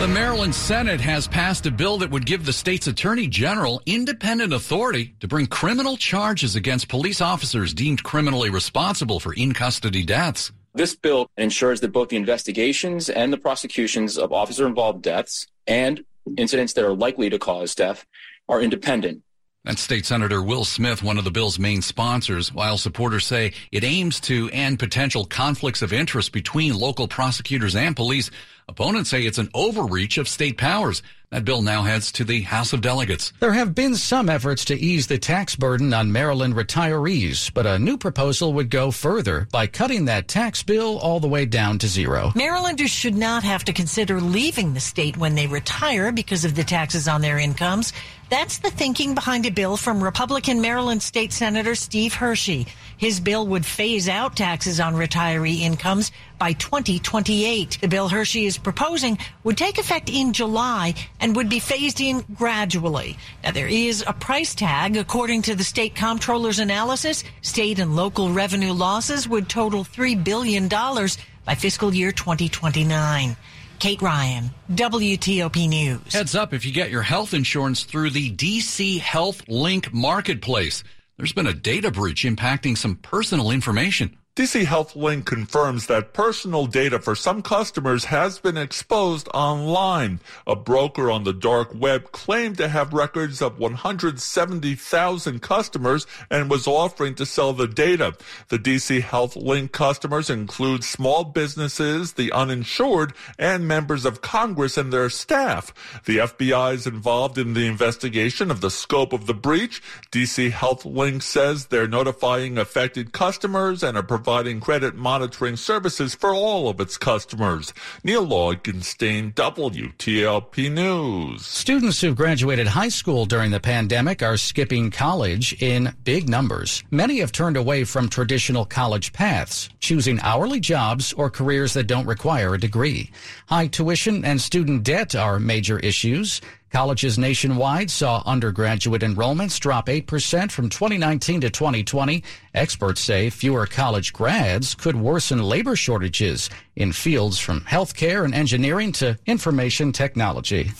The 0.00 0.08
Maryland 0.08 0.54
Senate 0.54 1.00
has 1.00 1.28
passed 1.28 1.64
a 1.66 1.70
bill 1.70 1.98
that 1.98 2.10
would 2.10 2.26
give 2.26 2.44
the 2.44 2.52
state's 2.52 2.88
attorney 2.88 3.28
general 3.28 3.80
independent 3.86 4.52
authority 4.52 5.14
to 5.20 5.28
bring 5.28 5.46
criminal 5.46 5.96
charges 5.96 6.56
against 6.56 6.88
police 6.88 7.20
officers 7.20 7.72
deemed 7.72 8.02
criminally 8.02 8.50
responsible 8.50 9.20
for 9.20 9.32
in 9.32 9.54
custody 9.54 10.04
deaths. 10.04 10.52
This 10.74 10.96
bill 10.96 11.30
ensures 11.38 11.80
that 11.80 11.92
both 11.92 12.08
the 12.08 12.16
investigations 12.16 13.08
and 13.08 13.32
the 13.32 13.38
prosecutions 13.38 14.18
of 14.18 14.32
officer 14.32 14.66
involved 14.66 15.00
deaths 15.00 15.46
and 15.66 16.04
incidents 16.36 16.72
that 16.72 16.84
are 16.84 16.92
likely 16.92 17.30
to 17.30 17.38
cause 17.38 17.74
death 17.76 18.04
are 18.48 18.60
independent. 18.60 19.22
That's 19.64 19.80
State 19.80 20.04
Senator 20.04 20.42
Will 20.42 20.66
Smith, 20.66 21.02
one 21.02 21.16
of 21.16 21.24
the 21.24 21.30
bill's 21.30 21.58
main 21.58 21.80
sponsors, 21.80 22.52
while 22.52 22.76
supporters 22.76 23.24
say 23.24 23.54
it 23.72 23.82
aims 23.82 24.20
to 24.20 24.50
end 24.52 24.78
potential 24.78 25.24
conflicts 25.24 25.80
of 25.80 25.90
interest 25.90 26.32
between 26.32 26.76
local 26.76 27.08
prosecutors 27.08 27.74
and 27.74 27.96
police. 27.96 28.30
Opponents 28.68 29.08
say 29.08 29.22
it's 29.22 29.38
an 29.38 29.48
overreach 29.54 30.18
of 30.18 30.28
state 30.28 30.58
powers. 30.58 31.02
That 31.34 31.44
bill 31.44 31.62
now 31.62 31.82
heads 31.82 32.12
to 32.12 32.22
the 32.22 32.42
House 32.42 32.72
of 32.72 32.80
Delegates. 32.80 33.32
There 33.40 33.54
have 33.54 33.74
been 33.74 33.96
some 33.96 34.28
efforts 34.28 34.64
to 34.66 34.78
ease 34.78 35.08
the 35.08 35.18
tax 35.18 35.56
burden 35.56 35.92
on 35.92 36.12
Maryland 36.12 36.54
retirees, 36.54 37.52
but 37.52 37.66
a 37.66 37.76
new 37.76 37.98
proposal 37.98 38.52
would 38.52 38.70
go 38.70 38.92
further 38.92 39.48
by 39.50 39.66
cutting 39.66 40.04
that 40.04 40.28
tax 40.28 40.62
bill 40.62 40.96
all 41.00 41.18
the 41.18 41.26
way 41.26 41.44
down 41.44 41.80
to 41.80 41.88
zero. 41.88 42.30
Marylanders 42.36 42.92
should 42.92 43.16
not 43.16 43.42
have 43.42 43.64
to 43.64 43.72
consider 43.72 44.20
leaving 44.20 44.74
the 44.74 44.80
state 44.80 45.16
when 45.16 45.34
they 45.34 45.48
retire 45.48 46.12
because 46.12 46.44
of 46.44 46.54
the 46.54 46.62
taxes 46.62 47.08
on 47.08 47.20
their 47.20 47.40
incomes. 47.40 47.92
That's 48.30 48.58
the 48.58 48.70
thinking 48.70 49.16
behind 49.16 49.44
a 49.44 49.50
bill 49.50 49.76
from 49.76 50.04
Republican 50.04 50.60
Maryland 50.60 51.02
State 51.02 51.32
Senator 51.32 51.74
Steve 51.74 52.14
Hershey. 52.14 52.68
His 52.96 53.20
bill 53.20 53.46
would 53.48 53.66
phase 53.66 54.08
out 54.08 54.36
taxes 54.36 54.80
on 54.80 54.94
retiree 54.94 55.60
incomes 55.60 56.12
by 56.38 56.52
2028. 56.52 57.78
The 57.80 57.88
bill 57.88 58.08
Hershey 58.08 58.46
is 58.46 58.58
proposing 58.58 59.18
would 59.42 59.56
take 59.56 59.78
effect 59.78 60.10
in 60.10 60.32
July 60.32 60.94
and 61.20 61.36
would 61.36 61.48
be 61.48 61.58
phased 61.58 62.00
in 62.00 62.24
gradually. 62.34 63.16
Now, 63.42 63.52
there 63.52 63.68
is 63.68 64.04
a 64.06 64.12
price 64.12 64.54
tag. 64.54 64.96
According 64.96 65.42
to 65.42 65.54
the 65.54 65.64
state 65.64 65.94
comptroller's 65.94 66.58
analysis, 66.58 67.24
state 67.42 67.78
and 67.78 67.96
local 67.96 68.32
revenue 68.32 68.72
losses 68.72 69.28
would 69.28 69.48
total 69.48 69.84
$3 69.84 70.22
billion 70.22 70.68
by 70.68 71.54
fiscal 71.54 71.94
year 71.94 72.12
2029. 72.12 73.36
Kate 73.78 74.00
Ryan, 74.00 74.50
WTOP 74.70 75.68
News. 75.68 76.12
Heads 76.12 76.34
up 76.34 76.54
if 76.54 76.64
you 76.64 76.72
get 76.72 76.90
your 76.90 77.02
health 77.02 77.34
insurance 77.34 77.84
through 77.84 78.10
the 78.10 78.30
DC 78.30 78.98
Health 79.00 79.42
Link 79.48 79.92
Marketplace. 79.92 80.82
There's 81.16 81.32
been 81.32 81.46
a 81.46 81.52
data 81.52 81.92
breach 81.92 82.24
impacting 82.24 82.76
some 82.76 82.96
personal 82.96 83.52
information. 83.52 84.18
DC 84.36 84.64
Health 84.64 84.96
Link 84.96 85.26
confirms 85.26 85.86
that 85.86 86.12
personal 86.12 86.66
data 86.66 86.98
for 86.98 87.14
some 87.14 87.40
customers 87.40 88.06
has 88.06 88.40
been 88.40 88.56
exposed 88.56 89.28
online. 89.32 90.18
A 90.44 90.56
broker 90.56 91.08
on 91.08 91.22
the 91.22 91.32
dark 91.32 91.72
web 91.72 92.10
claimed 92.10 92.56
to 92.56 92.66
have 92.66 92.92
records 92.92 93.40
of 93.40 93.60
170,000 93.60 95.40
customers 95.40 96.08
and 96.32 96.50
was 96.50 96.66
offering 96.66 97.14
to 97.14 97.24
sell 97.24 97.52
the 97.52 97.68
data. 97.68 98.16
The 98.48 98.58
DC 98.58 99.02
Health 99.02 99.36
Link 99.36 99.70
customers 99.70 100.28
include 100.28 100.82
small 100.82 101.22
businesses, 101.22 102.14
the 102.14 102.32
uninsured, 102.32 103.12
and 103.38 103.68
members 103.68 104.04
of 104.04 104.20
Congress 104.20 104.76
and 104.76 104.92
their 104.92 105.10
staff. 105.10 105.72
The 106.06 106.16
FBI 106.16 106.74
is 106.74 106.88
involved 106.88 107.38
in 107.38 107.54
the 107.54 107.68
investigation 107.68 108.50
of 108.50 108.62
the 108.62 108.70
scope 108.72 109.12
of 109.12 109.26
the 109.26 109.34
breach. 109.34 109.80
DC 110.10 110.50
Health 110.50 110.84
Link 110.84 111.22
says 111.22 111.66
they're 111.66 111.86
notifying 111.86 112.58
affected 112.58 113.12
customers 113.12 113.84
and 113.84 113.96
are 113.96 114.02
providing 114.24 114.58
credit 114.58 114.94
monitoring 114.94 115.54
services 115.54 116.14
for 116.14 116.32
all 116.32 116.70
of 116.70 116.80
its 116.80 116.96
customers. 116.96 117.74
Neil 118.04 118.26
Augenstein, 118.26 119.34
WTOP 119.34 120.72
News. 120.72 121.44
Students 121.44 122.00
who 122.00 122.14
graduated 122.14 122.66
high 122.66 122.88
school 122.88 123.26
during 123.26 123.50
the 123.50 123.60
pandemic 123.60 124.22
are 124.22 124.38
skipping 124.38 124.90
college 124.90 125.62
in 125.62 125.94
big 126.04 126.26
numbers. 126.26 126.82
Many 126.90 127.18
have 127.18 127.32
turned 127.32 127.58
away 127.58 127.84
from 127.84 128.08
traditional 128.08 128.64
college 128.64 129.12
paths, 129.12 129.68
choosing 129.80 130.18
hourly 130.20 130.58
jobs 130.58 131.12
or 131.12 131.28
careers 131.28 131.74
that 131.74 131.86
don't 131.86 132.06
require 132.06 132.54
a 132.54 132.58
degree. 132.58 133.10
High 133.48 133.66
tuition 133.66 134.24
and 134.24 134.40
student 134.40 134.84
debt 134.84 135.14
are 135.14 135.38
major 135.38 135.78
issues. 135.80 136.40
Colleges 136.74 137.20
nationwide 137.20 137.88
saw 137.88 138.20
undergraduate 138.26 139.02
enrollments 139.02 139.60
drop 139.60 139.86
8% 139.86 140.50
from 140.50 140.68
2019 140.68 141.42
to 141.42 141.48
2020. 141.48 142.24
Experts 142.52 143.00
say 143.00 143.30
fewer 143.30 143.64
college 143.64 144.12
grads 144.12 144.74
could 144.74 144.96
worsen 144.96 145.40
labor 145.40 145.76
shortages 145.76 146.50
in 146.74 146.90
fields 146.90 147.38
from 147.38 147.60
healthcare 147.60 148.24
and 148.24 148.34
engineering 148.34 148.90
to 148.90 149.16
information 149.24 149.92
technology. 149.92 150.72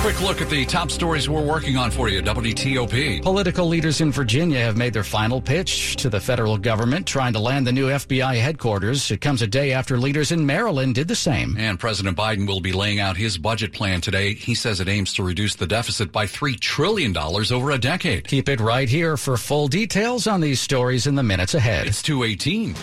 Quick 0.00 0.22
look 0.22 0.40
at 0.40 0.48
the 0.48 0.64
top 0.64 0.90
stories 0.90 1.28
we're 1.28 1.44
working 1.44 1.76
on 1.76 1.90
for 1.90 2.08
you, 2.08 2.22
WTOP. 2.22 3.22
Political 3.22 3.66
leaders 3.66 4.00
in 4.00 4.10
Virginia 4.10 4.58
have 4.60 4.74
made 4.74 4.94
their 4.94 5.04
final 5.04 5.42
pitch 5.42 5.94
to 5.96 6.08
the 6.08 6.18
federal 6.18 6.56
government 6.56 7.06
trying 7.06 7.34
to 7.34 7.38
land 7.38 7.66
the 7.66 7.72
new 7.72 7.88
FBI 7.88 8.40
headquarters. 8.40 9.10
It 9.10 9.20
comes 9.20 9.42
a 9.42 9.46
day 9.46 9.72
after 9.72 9.98
leaders 9.98 10.32
in 10.32 10.46
Maryland 10.46 10.94
did 10.94 11.06
the 11.06 11.14
same. 11.14 11.54
And 11.58 11.78
President 11.78 12.16
Biden 12.16 12.46
will 12.46 12.60
be 12.60 12.72
laying 12.72 12.98
out 12.98 13.18
his 13.18 13.36
budget 13.36 13.74
plan 13.74 14.00
today. 14.00 14.32
He 14.32 14.54
says 14.54 14.80
it 14.80 14.88
aims 14.88 15.12
to 15.14 15.22
reduce 15.22 15.54
the 15.56 15.66
deficit 15.66 16.10
by 16.10 16.24
$3 16.24 16.58
trillion 16.58 17.14
over 17.14 17.70
a 17.70 17.78
decade. 17.78 18.26
Keep 18.26 18.48
it 18.48 18.60
right 18.60 18.88
here 18.88 19.18
for 19.18 19.36
full 19.36 19.68
details 19.68 20.26
on 20.26 20.40
these 20.40 20.62
stories 20.62 21.06
in 21.06 21.14
the 21.14 21.22
minutes 21.22 21.52
ahead. 21.52 21.86
It's 21.86 22.00
218. 22.00 22.74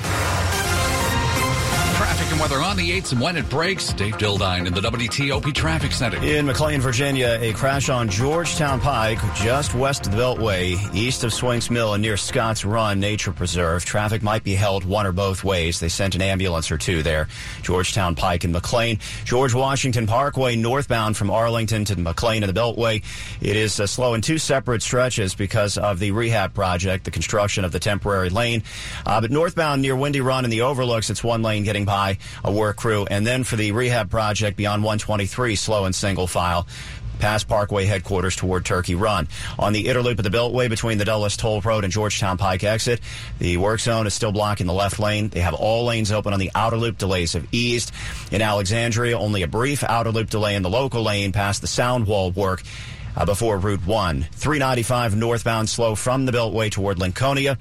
And 2.38 2.52
weather 2.52 2.64
on 2.64 2.78
the 2.78 2.92
8s 2.92 3.14
and 3.14 3.20
when 3.22 3.36
it 3.36 3.50
breaks. 3.50 3.92
Dave 3.94 4.16
Dildine 4.18 4.68
in 4.68 4.74
the 4.76 4.82
WTOP 4.82 5.56
Traffic 5.56 5.92
Center. 5.92 6.24
In 6.24 6.46
McLean, 6.46 6.80
Virginia, 6.82 7.40
a 7.42 7.52
crash 7.54 7.90
on 7.90 8.10
Georgetown 8.10 8.80
Pike, 8.80 9.18
just 9.34 9.74
west 9.74 10.06
of 10.06 10.12
the 10.12 10.20
Beltway, 10.20 10.78
east 10.94 11.24
of 11.24 11.32
Swinks 11.32 11.72
Mill 11.72 11.96
and 11.96 12.02
near 12.04 12.16
Scotts 12.16 12.64
Run 12.64 13.00
Nature 13.00 13.32
Preserve. 13.32 13.86
Traffic 13.86 14.22
might 14.22 14.44
be 14.44 14.54
held 14.54 14.86
one 14.86 15.08
or 15.08 15.12
both 15.12 15.44
ways. 15.44 15.80
They 15.80 15.90
sent 15.90 16.14
an 16.14 16.22
ambulance 16.22 16.70
or 16.70 16.78
two 16.78 17.02
there. 17.02 17.28
Georgetown 17.64 18.14
Pike 18.14 18.44
and 18.44 18.54
McLean. 18.54 19.00
George 19.26 19.56
Washington 19.56 20.06
Parkway 20.06 20.56
northbound 20.56 21.18
from 21.18 21.32
Arlington 21.32 21.86
to 21.86 21.96
McLean 21.96 22.44
and 22.44 22.56
the 22.56 22.60
Beltway. 22.60 23.04
It 23.42 23.56
is 23.56 23.80
uh, 23.80 23.88
slow 23.88 24.14
in 24.14 24.22
two 24.22 24.38
separate 24.38 24.84
stretches 24.84 25.34
because 25.34 25.80
of 25.80 25.98
the 25.98 26.12
rehab 26.12 26.54
project, 26.54 27.06
the 27.06 27.12
construction 27.12 27.66
of 27.66 27.72
the 27.72 27.80
temporary 27.80 28.30
lane. 28.30 28.62
Uh, 29.08 29.22
but 29.22 29.32
northbound 29.32 29.82
near 29.82 29.96
Windy 29.96 30.22
Run 30.22 30.44
and 30.44 30.54
the 30.54 30.62
overlooks, 30.62 31.10
it's 31.10 31.24
one 31.24 31.42
lane 31.42 31.64
getting 31.64 31.86
by 31.86 32.20
a 32.44 32.52
work 32.52 32.78
crew. 32.78 33.06
And 33.10 33.26
then 33.26 33.44
for 33.44 33.56
the 33.56 33.72
rehab 33.72 34.10
project 34.10 34.58
beyond 34.58 34.84
123, 34.84 35.56
slow 35.56 35.86
and 35.86 35.96
single 35.96 36.28
file. 36.28 36.68
past 37.20 37.48
Parkway 37.48 37.86
headquarters 37.86 38.36
toward 38.36 38.64
Turkey 38.64 38.94
Run. 38.94 39.28
On 39.58 39.74
the 39.74 39.88
inner 39.88 40.02
loop 40.02 40.20
of 40.20 40.24
the 40.24 40.30
Beltway 40.30 40.70
between 40.70 41.00
the 41.00 41.06
Dulles 41.06 41.36
Toll 41.36 41.62
Road 41.62 41.84
and 41.84 41.92
Georgetown 41.92 42.38
Pike 42.38 42.64
exit, 42.64 43.00
the 43.40 43.58
work 43.58 43.80
zone 43.80 44.06
is 44.06 44.14
still 44.14 44.32
blocking 44.32 44.68
the 44.68 44.74
left 44.74 45.00
lane. 45.00 45.30
They 45.30 45.40
have 45.40 45.56
all 45.56 45.86
lanes 45.86 46.12
open 46.12 46.34
on 46.34 46.40
the 46.40 46.52
outer 46.54 46.78
loop. 46.78 46.98
Delays 46.98 47.34
have 47.34 47.48
eased. 47.52 47.92
In 48.32 48.42
Alexandria, 48.42 49.18
only 49.18 49.42
a 49.42 49.48
brief 49.48 49.84
outer 49.84 50.12
loop 50.12 50.30
delay 50.30 50.56
in 50.56 50.62
the 50.62 50.70
local 50.70 51.02
lane 51.02 51.32
past 51.32 51.62
the 51.62 51.68
sound 51.68 52.06
wall 52.06 52.32
work 52.32 52.62
uh, 53.18 53.26
before 53.26 53.58
Route 53.58 53.86
1. 53.86 54.28
395 54.32 55.16
northbound 55.16 55.70
slow 55.70 55.96
from 55.96 56.26
the 56.26 56.32
Beltway 56.32 56.72
toward 56.72 56.98
Lincolnia. 56.98 57.58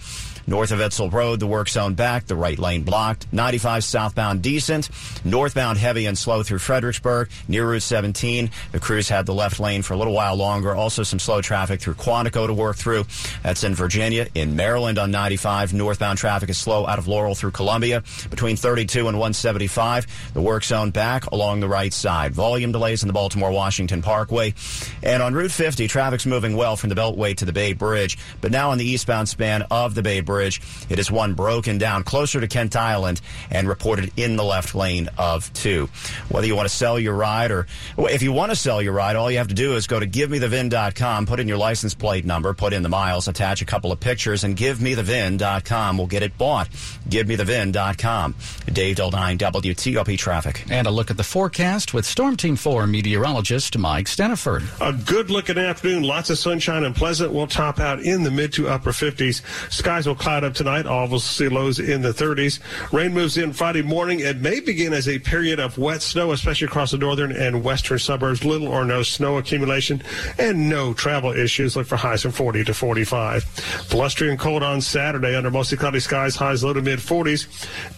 North 0.46 0.70
of 0.70 0.78
Edsel 0.78 1.12
Road, 1.12 1.40
the 1.40 1.46
work 1.46 1.68
zone 1.68 1.94
back, 1.94 2.26
the 2.26 2.36
right 2.36 2.58
lane 2.58 2.82
blocked. 2.82 3.26
95 3.32 3.82
southbound 3.82 4.42
decent. 4.42 4.88
Northbound 5.24 5.78
heavy 5.78 6.06
and 6.06 6.16
slow 6.16 6.42
through 6.42 6.60
Fredericksburg. 6.60 7.30
Near 7.48 7.68
Route 7.68 7.82
17, 7.82 8.50
the 8.70 8.78
crews 8.78 9.08
had 9.08 9.26
the 9.26 9.34
left 9.34 9.58
lane 9.58 9.82
for 9.82 9.94
a 9.94 9.96
little 9.96 10.12
while 10.12 10.36
longer. 10.36 10.74
Also 10.74 11.02
some 11.02 11.18
slow 11.18 11.40
traffic 11.40 11.80
through 11.80 11.94
Quantico 11.94 12.46
to 12.46 12.54
work 12.54 12.76
through. 12.76 13.04
That's 13.42 13.64
in 13.64 13.74
Virginia. 13.74 14.28
In 14.34 14.54
Maryland 14.54 14.98
on 14.98 15.10
95, 15.10 15.74
northbound 15.74 16.18
traffic 16.18 16.48
is 16.48 16.58
slow 16.58 16.86
out 16.86 17.00
of 17.00 17.08
Laurel 17.08 17.34
through 17.34 17.50
Columbia. 17.50 18.04
Between 18.30 18.56
32 18.56 19.08
and 19.08 19.18
175, 19.18 20.06
the 20.32 20.40
work 20.40 20.62
zone 20.62 20.90
back 20.90 21.26
along 21.26 21.58
the 21.58 21.68
right 21.68 21.92
side. 21.92 22.34
Volume 22.34 22.70
delays 22.70 23.02
in 23.02 23.08
the 23.08 23.12
Baltimore-Washington 23.12 24.00
Parkway. 24.00 24.54
And 25.02 25.22
on 25.24 25.34
Route 25.34 25.50
50, 25.50 25.88
traffic's 25.88 26.26
moving 26.26 26.56
well 26.56 26.76
from 26.76 26.90
the 26.90 26.94
Beltway 26.94 27.36
to 27.36 27.44
the 27.44 27.52
Bay 27.52 27.72
Bridge. 27.72 28.16
But 28.40 28.52
now 28.52 28.70
on 28.70 28.78
the 28.78 28.84
eastbound 28.84 29.28
span 29.28 29.62
of 29.72 29.96
the 29.96 30.02
Bay 30.02 30.20
Bridge, 30.20 30.35
It 30.40 30.98
is 30.98 31.10
one 31.10 31.34
broken 31.34 31.78
down 31.78 32.04
closer 32.04 32.40
to 32.40 32.48
Kent 32.48 32.76
Island 32.76 33.20
and 33.50 33.68
reported 33.68 34.12
in 34.16 34.36
the 34.36 34.44
left 34.44 34.74
lane 34.74 35.08
of 35.18 35.52
two. 35.52 35.88
Whether 36.28 36.46
you 36.46 36.56
want 36.56 36.68
to 36.68 36.74
sell 36.74 36.98
your 36.98 37.14
ride 37.14 37.50
or 37.50 37.66
if 37.98 38.22
you 38.22 38.32
want 38.32 38.50
to 38.50 38.56
sell 38.56 38.80
your 38.80 38.92
ride, 38.92 39.16
all 39.16 39.30
you 39.30 39.38
have 39.38 39.48
to 39.48 39.54
do 39.54 39.76
is 39.76 39.86
go 39.86 39.98
to 39.98 40.06
givemethevin.com, 40.06 41.26
put 41.26 41.40
in 41.40 41.48
your 41.48 41.56
license 41.56 41.94
plate 41.94 42.24
number, 42.24 42.52
put 42.54 42.72
in 42.72 42.82
the 42.82 42.88
miles, 42.88 43.28
attach 43.28 43.62
a 43.62 43.64
couple 43.64 43.92
of 43.92 44.00
pictures, 44.00 44.44
and 44.44 44.56
givemethevin.com 44.56 45.98
will 45.98 46.06
get 46.06 46.22
it 46.22 46.36
bought. 46.38 46.68
Givemethevin.com. 47.08 48.34
Dave 48.76 48.96
Dildine, 48.96 49.38
WTOP 49.38 50.18
Traffic. 50.18 50.62
And 50.68 50.86
a 50.86 50.90
look 50.90 51.10
at 51.10 51.16
the 51.16 51.24
forecast 51.24 51.94
with 51.94 52.04
Storm 52.04 52.36
Team 52.36 52.56
4 52.56 52.86
meteorologist 52.86 53.78
Mike 53.78 54.04
Stinneford. 54.04 54.64
A 54.82 54.92
good 54.92 55.30
looking 55.30 55.56
afternoon, 55.56 56.02
lots 56.02 56.28
of 56.28 56.36
sunshine 56.36 56.84
and 56.84 56.94
pleasant. 56.94 57.32
We'll 57.32 57.46
top 57.46 57.80
out 57.80 58.00
in 58.00 58.22
the 58.22 58.30
mid 58.30 58.52
to 58.52 58.68
upper 58.68 58.90
50s. 58.90 59.40
Skies 59.72 60.06
will 60.06 60.14
cloud 60.14 60.44
up 60.44 60.52
tonight. 60.52 60.84
All 60.84 61.08
will 61.08 61.20
see 61.20 61.48
lows 61.48 61.78
in 61.78 62.02
the 62.02 62.12
30s. 62.12 62.60
Rain 62.92 63.14
moves 63.14 63.38
in 63.38 63.54
Friday 63.54 63.80
morning. 63.80 64.20
It 64.20 64.42
may 64.42 64.60
begin 64.60 64.92
as 64.92 65.08
a 65.08 65.20
period 65.20 65.58
of 65.58 65.78
wet 65.78 66.02
snow, 66.02 66.32
especially 66.32 66.66
across 66.66 66.90
the 66.90 66.98
northern 66.98 67.32
and 67.32 67.64
western 67.64 67.98
suburbs. 67.98 68.44
Little 68.44 68.68
or 68.68 68.84
no 68.84 69.02
snow 69.02 69.38
accumulation 69.38 70.02
and 70.38 70.68
no 70.68 70.92
travel 70.92 71.32
issues. 71.32 71.76
Look 71.76 71.86
for 71.86 71.96
highs 71.96 72.20
from 72.20 72.32
40 72.32 72.64
to 72.64 72.74
45. 72.74 73.86
Blustery 73.88 74.28
and 74.28 74.38
cold 74.38 74.62
on 74.62 74.82
Saturday 74.82 75.34
under 75.34 75.50
mostly 75.50 75.78
cloudy 75.78 76.00
skies. 76.00 76.36
Highs 76.36 76.62
low 76.62 76.74
to 76.74 76.82
mid 76.82 76.98
40s. 76.98 77.46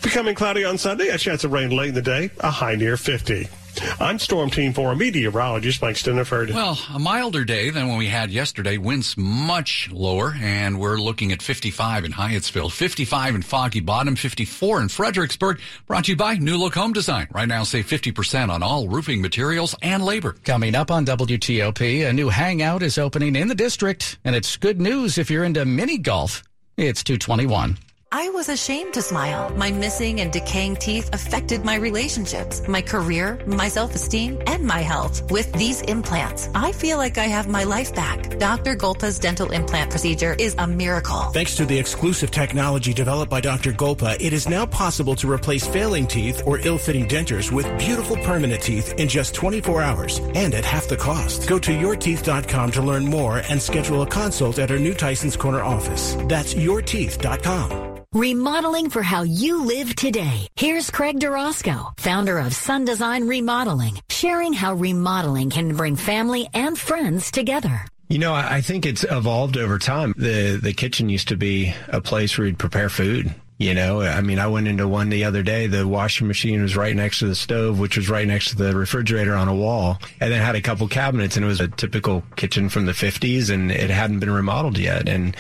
Becoming 0.02 0.36
cloudy 0.36 0.67
on 0.68 0.78
Sunday. 0.78 1.09
A 1.09 1.18
chance 1.18 1.44
of 1.44 1.52
rain 1.52 1.70
late 1.70 1.88
in 1.88 1.94
the 1.94 2.02
day. 2.02 2.31
A 2.40 2.50
high 2.50 2.74
near 2.74 2.96
50. 2.96 3.48
I'm 4.00 4.18
Storm 4.18 4.50
Team 4.50 4.72
4 4.72 4.96
meteorologist 4.96 5.81
Mike 5.81 5.96
Stinneford. 5.96 6.52
Well, 6.52 6.78
a 6.92 6.98
milder 6.98 7.44
day 7.44 7.70
than 7.70 7.88
when 7.88 7.96
we 7.96 8.09
had 8.09 8.31
yesterday. 8.31 8.76
Winds 8.76 9.16
much 9.16 9.88
lower, 9.92 10.35
and 10.40 10.81
we're 10.81 10.98
looking 10.98 11.31
at 11.31 11.42
55 11.42 12.04
in 12.04 12.12
Hyattsville, 12.12 12.72
55 12.72 13.37
in 13.37 13.42
Foggy 13.42 13.81
Bottom, 13.81 14.16
54 14.16 14.83
in 14.83 14.88
Fredericksburg. 14.88 15.61
Brought 15.87 16.07
to 16.07 16.12
you 16.12 16.16
by 16.16 16.35
New 16.35 16.57
Look 16.57 16.74
Home 16.74 16.92
Design. 16.92 17.28
Right 17.31 17.48
now, 17.48 17.62
save 17.62 17.87
50% 17.87 18.50
on 18.50 18.62
all 18.62 18.88
roofing 18.88 19.22
materials 19.22 19.76
and 19.81 20.04
labor. 20.04 20.37
Coming 20.44 20.74
up 20.74 20.90
on 20.90 21.07
WTOP, 21.07 22.09
a 22.09 22.12
new 22.12 22.28
hangout 22.28 22.83
is 22.83 22.98
opening 22.98 23.37
in 23.37 23.46
the 23.46 23.54
district, 23.54 24.18
and 24.24 24.35
it's 24.35 24.57
good 24.57 24.81
news 24.81 25.18
if 25.18 25.31
you're 25.31 25.44
into 25.44 25.64
mini 25.64 25.98
golf. 25.98 26.42
It's 26.76 27.04
221. 27.04 27.78
I 28.10 28.30
was 28.30 28.48
ashamed 28.48 28.94
to 28.94 29.02
smile. 29.02 29.54
My 29.54 29.70
missing 29.70 30.22
and 30.22 30.32
decaying 30.32 30.76
teeth 30.76 31.10
affected 31.12 31.62
my 31.62 31.74
relationships, 31.74 32.66
my 32.66 32.80
career, 32.80 33.38
my 33.46 33.68
self-esteem, 33.68 34.40
and 34.46 34.64
my 34.64 34.80
health. 34.80 35.30
With 35.30 35.52
these 35.52 35.82
implants, 35.82 36.48
I 36.54 36.72
feel 36.72 36.96
like 36.96 37.18
I 37.18 37.24
have 37.24 37.48
my 37.48 37.64
life 37.64 37.94
back. 37.94 38.38
Dr. 38.38 38.76
Golpa's 38.76 39.18
dental 39.18 39.52
implant 39.52 39.90
procedure 39.90 40.34
is 40.38 40.54
a 40.56 40.66
miracle. 40.66 41.20
Thanks 41.34 41.54
to 41.56 41.66
the 41.66 41.78
exclusive 41.78 42.30
technology 42.30 42.94
developed 42.94 43.30
by 43.30 43.42
Dr. 43.42 43.72
Golpa, 43.72 44.16
it 44.18 44.32
is 44.32 44.48
now 44.48 44.64
possible 44.64 45.14
to 45.16 45.30
replace 45.30 45.66
failing 45.66 46.06
teeth 46.06 46.42
or 46.46 46.60
ill-fitting 46.60 47.08
dentures 47.08 47.52
with 47.52 47.66
beautiful 47.78 48.16
permanent 48.16 48.62
teeth 48.62 48.94
in 48.94 49.08
just 49.08 49.34
24 49.34 49.82
hours 49.82 50.18
and 50.34 50.54
at 50.54 50.64
half 50.64 50.88
the 50.88 50.96
cost. 50.96 51.46
Go 51.46 51.58
to 51.58 51.72
yourteeth.com 51.72 52.70
to 52.70 52.80
learn 52.80 53.04
more 53.04 53.42
and 53.50 53.60
schedule 53.60 54.00
a 54.00 54.06
consult 54.06 54.58
at 54.58 54.70
our 54.70 54.78
new 54.78 54.94
Tyson's 54.94 55.36
Corner 55.36 55.60
office. 55.62 56.16
That's 56.26 56.54
yourteeth.com. 56.54 57.97
Remodeling 58.14 58.88
for 58.88 59.02
how 59.02 59.22
you 59.22 59.66
live 59.66 59.94
today. 59.94 60.48
Here's 60.56 60.90
Craig 60.90 61.20
Durosko, 61.20 61.92
founder 61.98 62.38
of 62.38 62.54
Sun 62.54 62.86
Design 62.86 63.28
Remodeling, 63.28 64.00
sharing 64.08 64.54
how 64.54 64.72
remodeling 64.72 65.50
can 65.50 65.76
bring 65.76 65.94
family 65.94 66.48
and 66.54 66.78
friends 66.78 67.30
together. 67.30 67.84
You 68.08 68.18
know, 68.18 68.32
I 68.32 68.62
think 68.62 68.86
it's 68.86 69.04
evolved 69.04 69.58
over 69.58 69.78
time. 69.78 70.14
The 70.16 70.56
the 70.56 70.72
kitchen 70.72 71.10
used 71.10 71.28
to 71.28 71.36
be 71.36 71.74
a 71.88 72.00
place 72.00 72.38
where 72.38 72.46
you'd 72.46 72.58
prepare 72.58 72.88
food. 72.88 73.34
You 73.58 73.74
know, 73.74 74.00
I 74.00 74.20
mean, 74.20 74.38
I 74.38 74.46
went 74.46 74.68
into 74.68 74.86
one 74.86 75.08
the 75.08 75.24
other 75.24 75.42
day. 75.42 75.66
The 75.66 75.86
washing 75.86 76.28
machine 76.28 76.62
was 76.62 76.76
right 76.76 76.94
next 76.94 77.18
to 77.18 77.26
the 77.26 77.34
stove, 77.34 77.80
which 77.80 77.96
was 77.96 78.08
right 78.08 78.26
next 78.26 78.50
to 78.50 78.56
the 78.56 78.74
refrigerator 78.74 79.34
on 79.34 79.48
a 79.48 79.54
wall, 79.54 79.98
and 80.20 80.32
then 80.32 80.40
had 80.40 80.54
a 80.54 80.60
couple 80.60 80.86
cabinets, 80.86 81.36
and 81.36 81.44
it 81.44 81.48
was 81.48 81.60
a 81.60 81.66
typical 81.66 82.22
kitchen 82.36 82.68
from 82.68 82.86
the 82.86 82.92
50s, 82.92 83.50
and 83.50 83.72
it 83.72 83.90
hadn't 83.90 84.20
been 84.20 84.30
remodeled 84.30 84.78
yet. 84.78 85.08
And 85.08 85.36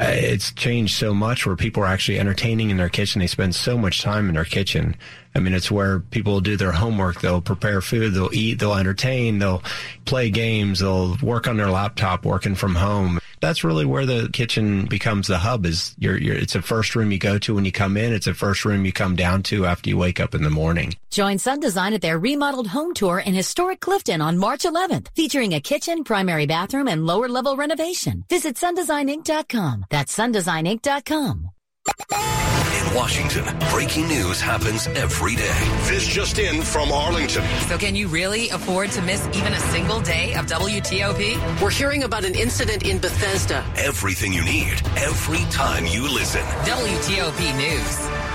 Uh, 0.00 0.06
it's 0.08 0.52
changed 0.52 0.94
so 0.94 1.12
much 1.12 1.44
where 1.44 1.56
people 1.56 1.82
are 1.82 1.86
actually 1.86 2.18
entertaining 2.18 2.70
in 2.70 2.78
their 2.78 2.88
kitchen. 2.88 3.20
They 3.20 3.26
spend 3.26 3.54
so 3.54 3.76
much 3.76 4.00
time 4.00 4.30
in 4.30 4.34
their 4.34 4.46
kitchen. 4.46 4.96
I 5.34 5.40
mean, 5.40 5.52
it's 5.52 5.70
where 5.70 6.00
people 6.00 6.40
do 6.40 6.56
their 6.56 6.72
homework. 6.72 7.20
They'll 7.20 7.42
prepare 7.42 7.82
food. 7.82 8.14
They'll 8.14 8.32
eat. 8.32 8.58
They'll 8.58 8.74
entertain. 8.74 9.38
They'll 9.38 9.62
play 10.06 10.30
games. 10.30 10.78
They'll 10.78 11.18
work 11.22 11.46
on 11.46 11.58
their 11.58 11.70
laptop 11.70 12.24
working 12.24 12.54
from 12.54 12.74
home. 12.74 13.20
That's 13.40 13.64
really 13.64 13.84
where 13.84 14.06
the 14.06 14.28
kitchen 14.32 14.86
becomes 14.86 15.26
the 15.26 15.38
hub 15.38 15.66
is 15.66 15.94
your, 15.98 16.16
your, 16.18 16.36
it's 16.36 16.54
a 16.54 16.62
first 16.62 16.94
room 16.94 17.12
you 17.12 17.18
go 17.18 17.38
to 17.38 17.54
when 17.54 17.64
you 17.64 17.72
come 17.72 17.96
in. 17.96 18.12
It's 18.12 18.26
a 18.26 18.34
first 18.34 18.64
room 18.64 18.84
you 18.84 18.92
come 18.92 19.16
down 19.16 19.42
to 19.44 19.66
after 19.66 19.88
you 19.88 19.96
wake 19.96 20.20
up 20.20 20.34
in 20.34 20.42
the 20.42 20.50
morning. 20.50 20.94
Join 21.10 21.38
Sun 21.38 21.60
Design 21.60 21.94
at 21.94 22.02
their 22.02 22.18
remodeled 22.18 22.68
home 22.68 22.94
tour 22.94 23.18
in 23.18 23.34
historic 23.34 23.80
Clifton 23.80 24.20
on 24.20 24.38
March 24.38 24.62
11th, 24.62 25.08
featuring 25.14 25.54
a 25.54 25.60
kitchen, 25.60 26.04
primary 26.04 26.46
bathroom, 26.46 26.88
and 26.88 27.06
lower 27.06 27.28
level 27.28 27.56
renovation. 27.56 28.24
Visit 28.28 28.56
sundesigninc.com. 28.56 29.86
That's 29.90 30.16
sundesigninc.com. 30.16 31.50
In 31.90 32.94
Washington, 32.94 33.44
breaking 33.70 34.08
news 34.08 34.40
happens 34.40 34.86
every 34.88 35.34
day. 35.34 35.80
This 35.88 36.06
just 36.06 36.38
in 36.38 36.62
from 36.62 36.92
Arlington. 36.92 37.44
So, 37.68 37.76
can 37.78 37.96
you 37.96 38.08
really 38.08 38.48
afford 38.50 38.90
to 38.92 39.02
miss 39.02 39.26
even 39.34 39.52
a 39.52 39.60
single 39.60 40.00
day 40.00 40.34
of 40.34 40.46
WTOP? 40.46 41.60
We're 41.60 41.70
hearing 41.70 42.04
about 42.04 42.24
an 42.24 42.34
incident 42.34 42.84
in 42.84 42.98
Bethesda. 42.98 43.64
Everything 43.76 44.32
you 44.32 44.44
need, 44.44 44.80
every 44.96 45.44
time 45.50 45.84
you 45.86 46.02
listen. 46.02 46.42
WTOP 46.64 47.56
News. 47.56 48.30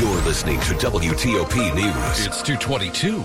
You're 0.00 0.22
listening 0.22 0.60
to 0.60 0.74
WTOP 0.74 1.74
News. 1.74 2.26
It's 2.26 2.42
222. 2.42 3.24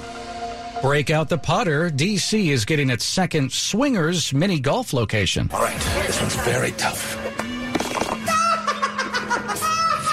Break 0.81 1.09
out 1.09 1.29
the 1.29 1.37
putter. 1.37 1.89
DC 1.89 2.49
is 2.49 2.65
getting 2.65 2.89
its 2.89 3.05
second 3.05 3.51
swingers 3.51 4.33
mini 4.33 4.59
golf 4.59 4.93
location. 4.93 5.49
All 5.53 5.61
right, 5.61 5.79
this 6.05 6.19
one's 6.19 6.35
very 6.37 6.71
tough. 6.73 7.22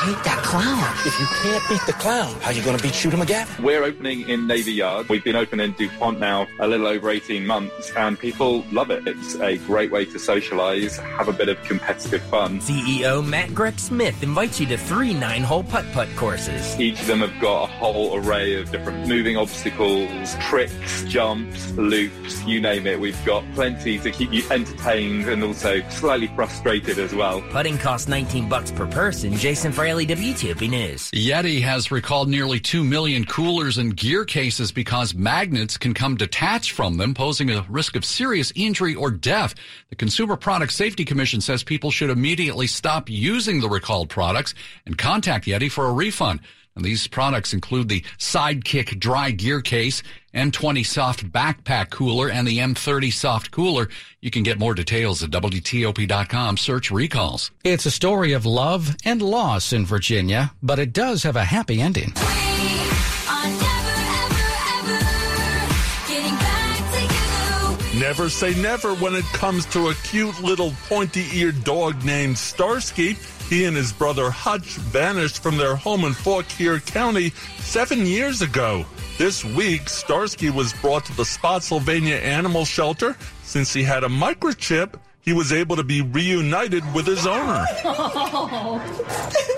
Beat 0.07 0.25
that 0.25 0.43
clown. 0.43 0.97
If 1.05 1.21
you 1.21 1.27
can't 1.43 1.69
beat 1.69 1.83
the 1.87 1.93
clown, 1.93 2.35
how 2.41 2.49
are 2.49 2.53
you 2.55 2.63
going 2.63 2.75
to 2.75 2.83
beat 2.83 2.95
Shoot 2.95 3.13
'em 3.13 3.21
again? 3.21 3.47
We're 3.63 3.85
opening 3.85 4.27
in 4.31 4.47
Navy 4.47 4.73
Yard. 4.73 5.11
We've 5.11 5.23
been 5.23 5.37
open 5.37 5.61
in 5.61 5.73
DuPont 5.73 6.19
now 6.19 6.49
a 6.59 6.67
little 6.67 6.87
over 6.87 7.11
18 7.11 7.47
months, 7.47 7.93
and 7.95 8.19
people 8.19 8.65
love 8.73 8.91
it. 8.91 9.07
It's 9.07 9.35
a 9.35 9.59
great 9.59 9.91
way 9.91 10.07
to 10.07 10.19
socialize, 10.19 10.97
have 10.97 11.29
a 11.29 11.35
bit 11.35 11.51
of 11.51 11.63
competitive 11.65 12.23
fun. 12.23 12.61
CEO 12.61 13.23
Matt 13.23 13.51
Grech-Smith 13.51 14.23
invites 14.23 14.59
you 14.59 14.65
to 14.69 14.79
three 14.79 15.13
nine-hole 15.13 15.65
putt-putt 15.65 16.09
courses. 16.17 16.81
Each 16.81 16.99
of 16.99 17.07
them 17.07 17.21
have 17.21 17.39
got 17.39 17.65
a 17.65 17.67
whole 17.67 18.17
array 18.17 18.55
of 18.55 18.71
different 18.71 19.07
moving 19.07 19.37
obstacles, 19.37 20.35
tricks, 20.41 21.05
jumps, 21.09 21.73
loops, 21.73 22.43
you 22.45 22.59
name 22.59 22.87
it. 22.87 22.99
We've 22.99 23.23
got 23.27 23.45
plenty 23.55 23.99
to 23.99 24.11
keep 24.11 24.33
you 24.33 24.45
entertained 24.51 25.29
and 25.29 25.45
also 25.45 25.83
slightly 25.91 26.29
frustrated 26.29 26.99
as 26.99 27.15
well. 27.15 27.43
Putting 27.51 27.77
costs 27.77 28.09
19 28.09 28.49
bucks 28.49 28.71
per 28.71 28.87
person. 28.87 29.35
Jason 29.37 29.73
WTOP 29.91 30.71
News. 30.71 31.11
Yeti 31.11 31.61
has 31.63 31.91
recalled 31.91 32.29
nearly 32.29 32.61
2 32.61 32.85
million 32.85 33.25
coolers 33.25 33.77
and 33.77 33.97
gear 33.97 34.25
cases 34.25 34.71
because 34.71 35.15
magnets 35.15 35.77
can 35.77 35.95
come 35.95 36.17
detached 36.17 36.71
from 36.71 36.97
them, 36.97 37.13
posing 37.13 37.51
a 37.51 37.67
risk 37.69 37.97
of 37.97 38.05
serious 38.05 38.53
injury 38.55 38.95
or 38.95 39.11
death. 39.11 39.55
The 39.89 39.97
Consumer 39.97 40.37
Product 40.37 40.73
Safety 40.73 41.05
Commission 41.05 41.41
says 41.41 41.65
people 41.65 41.91
should 41.91 42.11
immediately 42.11 42.69
stop 42.69 43.11
using 43.11 43.61
the 43.61 43.69
recalled 43.69 44.09
products 44.09 44.55
and 44.87 44.97
contact 44.97 45.47
Yeti 45.47 45.71
for 45.71 45.87
a 45.87 45.93
refund. 45.93 46.41
And 46.81 46.87
these 46.87 47.07
products 47.07 47.53
include 47.53 47.91
the 47.91 48.01
Sidekick 48.17 48.99
dry 48.99 49.33
gear 49.33 49.61
case, 49.61 50.03
M20 50.33 50.87
soft 50.87 51.31
backpack 51.31 51.91
cooler, 51.91 52.31
and 52.31 52.49
the 52.49 52.57
M30 52.57 53.13
soft 53.13 53.51
cooler. 53.51 53.91
You 54.23 54.31
can 54.31 54.43
get 54.43 54.59
more 54.59 54.73
details 54.73 55.23
at 55.23 55.29
WTOP.com. 55.29 56.57
Search 56.57 56.91
recalls. 56.91 57.51
It's 57.65 57.85
a 57.85 57.91
story 57.91 58.33
of 58.33 58.47
love 58.47 58.97
and 59.05 59.21
loss 59.21 59.75
in 59.75 59.85
Virginia, 59.85 60.53
but 60.63 60.79
it 60.79 60.95
does 60.95 61.23
have 61.25 61.37
a 61.37 61.45
happy 61.45 61.83
ending. 61.83 62.15
Never 68.01 68.31
say 68.31 68.55
never 68.55 68.95
when 68.95 69.15
it 69.15 69.27
comes 69.35 69.67
to 69.67 69.89
a 69.89 69.95
cute 69.97 70.41
little 70.41 70.73
pointy 70.89 71.27
eared 71.35 71.63
dog 71.63 72.03
named 72.07 72.39
Starsky. 72.39 73.19
He 73.51 73.65
and 73.65 73.77
his 73.77 73.93
brother 73.93 74.31
Hutch 74.31 74.77
vanished 74.77 75.43
from 75.43 75.57
their 75.57 75.75
home 75.75 76.05
in 76.05 76.13
Fauquier 76.13 76.79
County 76.79 77.31
seven 77.59 78.07
years 78.07 78.43
ago. 78.43 78.87
This 79.19 79.45
week, 79.45 79.89
Starsky 79.89 80.51
was 80.51 80.73
brought 80.75 81.05
to 81.07 81.17
the 81.17 81.25
Spotsylvania 81.25 82.15
Animal 82.15 82.65
Shelter. 82.65 83.17
Since 83.43 83.73
he 83.73 83.83
had 83.83 84.05
a 84.05 84.09
microchip, 84.09 84.95
he 85.23 85.33
was 85.33 85.53
able 85.53 85.75
to 85.75 85.83
be 85.83 86.01
reunited 86.01 86.85
with 86.95 87.09
his 87.09 87.27
owner. 87.27 87.67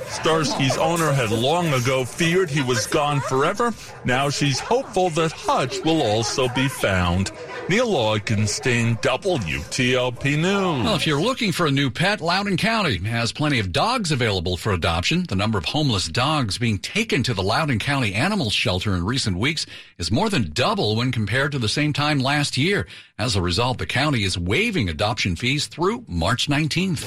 Starsky's 0.09 0.79
owner 0.79 1.13
had 1.13 1.31
long 1.31 1.69
ago 1.75 2.07
feared 2.07 2.49
he 2.49 2.63
was 2.63 2.87
gone 2.87 3.21
forever. 3.21 3.75
Now 4.07 4.31
she's 4.31 4.59
hopeful 4.59 5.11
that 5.11 5.33
Hutch 5.33 5.85
will 5.85 6.01
also 6.01 6.49
be 6.49 6.67
found. 6.67 7.31
Neil 7.69 7.89
Augenstein, 7.89 9.01
WTOP 9.01 10.25
News. 10.25 10.85
Well, 10.85 10.97
if 10.97 11.07
you're 11.07 11.23
looking 11.23 11.53
for 11.53 11.67
a 11.67 11.71
new 11.71 11.91
pet, 11.91 12.21
Loudoun 12.21 12.57
County 12.57 12.99
has 12.99 13.33
plenty 13.33 13.61
of 13.61 13.73
dogs 13.73 14.11
available 14.11 14.57
for 14.57 14.73
adoption. 14.73 15.25
The 15.29 15.37
number 15.37 15.59
of 15.59 15.65
homeless 15.65 16.09
dogs 16.09 16.59
being 16.59 16.79
taken 16.79 17.23
to 17.23 17.35
the 17.35 17.43
Loudoun 17.43 17.79
County 17.79 18.15
Animal 18.15 18.51
Shelter 18.51 18.95
in 18.95 19.05
recent 19.05 19.39
weeks 19.39 19.65
is 19.97 20.11
more 20.11 20.29
than 20.29 20.51
double 20.51 20.97
when 20.97 21.13
compared 21.13 21.53
to 21.53 21.59
the 21.59 21.69
same 21.69 21.93
time 21.93 22.19
last 22.19 22.57
year. 22.57 22.87
As 23.17 23.37
a 23.37 23.43
result, 23.43 23.79
the 23.79 23.87
county 23.87 24.25
is 24.25 24.37
waiving 24.37 24.89
adoption 24.89 25.37
fees 25.37 25.69
through 25.69 26.05
March 26.09 26.49
19th. 26.49 27.07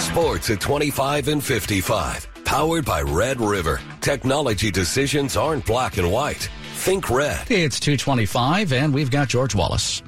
Sports 0.00 0.50
at 0.50 0.60
25 0.60 1.28
and 1.28 1.42
55. 1.42 2.28
Powered 2.44 2.84
by 2.84 3.02
Red 3.02 3.40
River. 3.40 3.80
Technology 4.00 4.70
decisions 4.70 5.36
aren't 5.36 5.66
black 5.66 5.96
and 5.96 6.10
white. 6.10 6.48
Think 6.82 7.10
red. 7.10 7.48
It's 7.48 7.78
225, 7.78 8.72
and 8.72 8.92
we've 8.92 9.08
got 9.08 9.28
George 9.28 9.54
Wallace. 9.54 10.02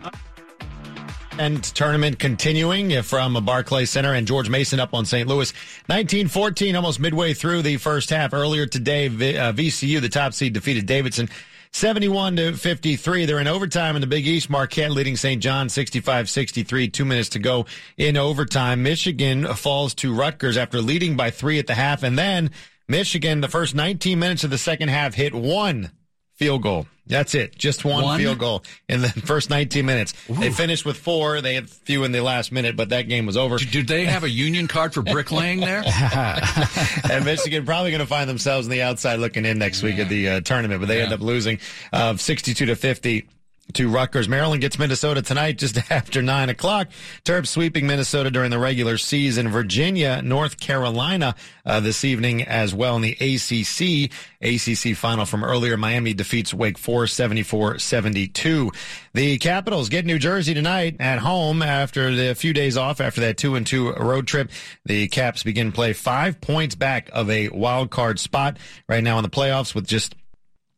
And 1.39 1.63
tournament 1.63 2.19
continuing 2.19 3.01
from 3.03 3.35
Barclay 3.45 3.85
Center 3.85 4.13
and 4.13 4.27
George 4.27 4.51
Mason 4.51 4.81
up 4.81 4.93
on 4.93 5.05
St. 5.05 5.29
Louis. 5.29 5.53
1914, 5.87 6.75
almost 6.75 6.99
midway 6.99 7.33
through 7.33 7.63
the 7.63 7.77
first 7.77 8.11
half. 8.11 8.35
Earlier 8.35 8.67
today, 8.67 9.09
VCU, 9.09 9.99
uh, 9.99 10.01
the 10.01 10.09
top 10.09 10.35
seed, 10.35 10.53
defeated 10.53 10.87
Davidson 10.87 11.29
71 11.71 12.37
to 12.39 12.53
53. 12.55 13.25
They're 13.25 13.39
in 13.39 13.47
overtime 13.47 13.95
in 13.95 14.01
the 14.01 14.09
Big 14.09 14.27
East. 14.27 14.51
Marquette 14.51 14.91
leading 14.91 15.17
St. 15.17 15.41
John 15.41 15.69
65 15.69 16.29
63. 16.29 16.89
Two 16.89 17.05
minutes 17.05 17.29
to 17.31 17.39
go 17.39 17.67
in 17.97 18.17
overtime. 18.17 18.83
Michigan 18.83 19.47
falls 19.55 19.95
to 19.95 20.13
Rutgers 20.13 20.57
after 20.57 20.81
leading 20.81 21.17
by 21.17 21.31
three 21.31 21.61
at 21.61 21.69
the 21.69 21.75
half. 21.75 22.03
And 22.03 22.19
then 22.19 22.51
Michigan, 22.89 23.43
the 23.43 23.49
first 23.49 23.77
19 23.77 24.19
minutes 24.19 24.43
of 24.43 24.51
the 24.51 24.59
second 24.59 24.89
half, 24.89 25.15
hit 25.15 25.35
one 25.35 25.93
field 26.37 26.63
goal. 26.63 26.87
That's 27.07 27.35
it. 27.35 27.59
Just 27.59 27.85
one, 27.85 28.03
One? 28.03 28.19
field 28.19 28.39
goal 28.39 28.65
in 28.89 29.03
the 29.03 29.09
first 29.27 29.51
19 29.51 29.85
minutes. 29.85 30.15
They 30.27 30.49
finished 30.51 30.87
with 30.87 30.97
four. 30.97 31.43
They 31.43 31.55
had 31.55 31.65
a 31.65 31.67
few 31.67 32.05
in 32.05 32.13
the 32.13 32.23
last 32.23 32.51
minute, 32.51 32.77
but 32.77 32.89
that 32.89 33.03
game 33.09 33.27
was 33.27 33.37
over. 33.37 33.59
Did 33.59 33.89
they 33.89 34.07
have 34.07 34.25
a 34.25 34.31
union 34.31 34.69
card 34.69 34.95
for 34.95 35.03
bricklaying 35.03 35.61
there? 35.61 35.83
and 37.11 37.25
Michigan 37.27 37.67
probably 37.67 37.91
going 37.91 38.01
to 38.01 38.07
find 38.07 38.29
themselves 38.29 38.67
on 38.67 38.71
the 38.71 38.81
outside 38.81 39.17
looking 39.19 39.45
in 39.45 39.59
next 39.59 39.83
week 39.83 39.99
at 39.99 40.09
the 40.09 40.29
uh, 40.29 40.41
tournament, 40.41 40.81
but 40.81 40.87
they 40.87 41.03
end 41.03 41.13
up 41.13 41.21
losing 41.21 41.59
uh, 41.93 42.17
62 42.17 42.65
to 42.67 42.75
50 42.75 43.27
to 43.73 43.89
Rutgers. 43.89 44.29
Maryland 44.29 44.61
gets 44.61 44.79
Minnesota 44.79 45.23
tonight 45.23 45.59
just 45.59 45.79
after 45.91 46.23
nine 46.23 46.49
o'clock. 46.49 46.89
Terps 47.25 47.49
sweeping 47.49 47.87
Minnesota 47.87 48.31
during 48.31 48.51
the 48.51 48.59
regular 48.59 48.99
season. 48.99 49.49
Virginia, 49.49 50.21
North 50.23 50.61
Carolina 50.61 51.35
uh, 51.65 51.81
this 51.81 52.05
evening 52.05 52.43
as 52.43 52.75
well 52.75 52.97
in 52.97 53.03
the 53.03 53.13
ACC. 53.13 54.13
ACC 54.43 54.97
final 54.97 55.25
from 55.25 55.43
earlier. 55.43 55.77
Miami 55.77 56.13
defeats 56.15 56.53
Wake 56.53 56.79
Forest 56.79 57.19
74-72. 57.19 58.75
The 59.15 59.39
Capitals 59.39 59.89
get 59.89 60.05
New 60.05 60.19
Jersey 60.19 60.55
tonight 60.55 60.97
at 61.01 61.19
home 61.19 61.63
after 61.63 62.15
the 62.15 62.35
few 62.35 62.53
days 62.53 62.77
off 62.77 63.01
after 63.01 63.23
that 63.23 63.37
two 63.39 63.55
and 63.55 63.67
two 63.67 63.93
road 63.93 64.27
trip. 64.27 64.51
The 64.85 65.09
Caps 65.09 65.43
begin 65.43 65.73
play 65.73 65.93
five 65.93 66.41
points 66.41 66.75
back 66.75 67.09
of 67.13 67.31
a 67.31 67.49
wild 67.49 67.91
card 67.91 68.21
spot 68.21 68.59
right 68.89 69.03
now 69.03 69.19
in 69.19 69.23
the 69.23 69.31
playoffs 69.31 69.75
with 69.75 69.87
just 69.87 70.15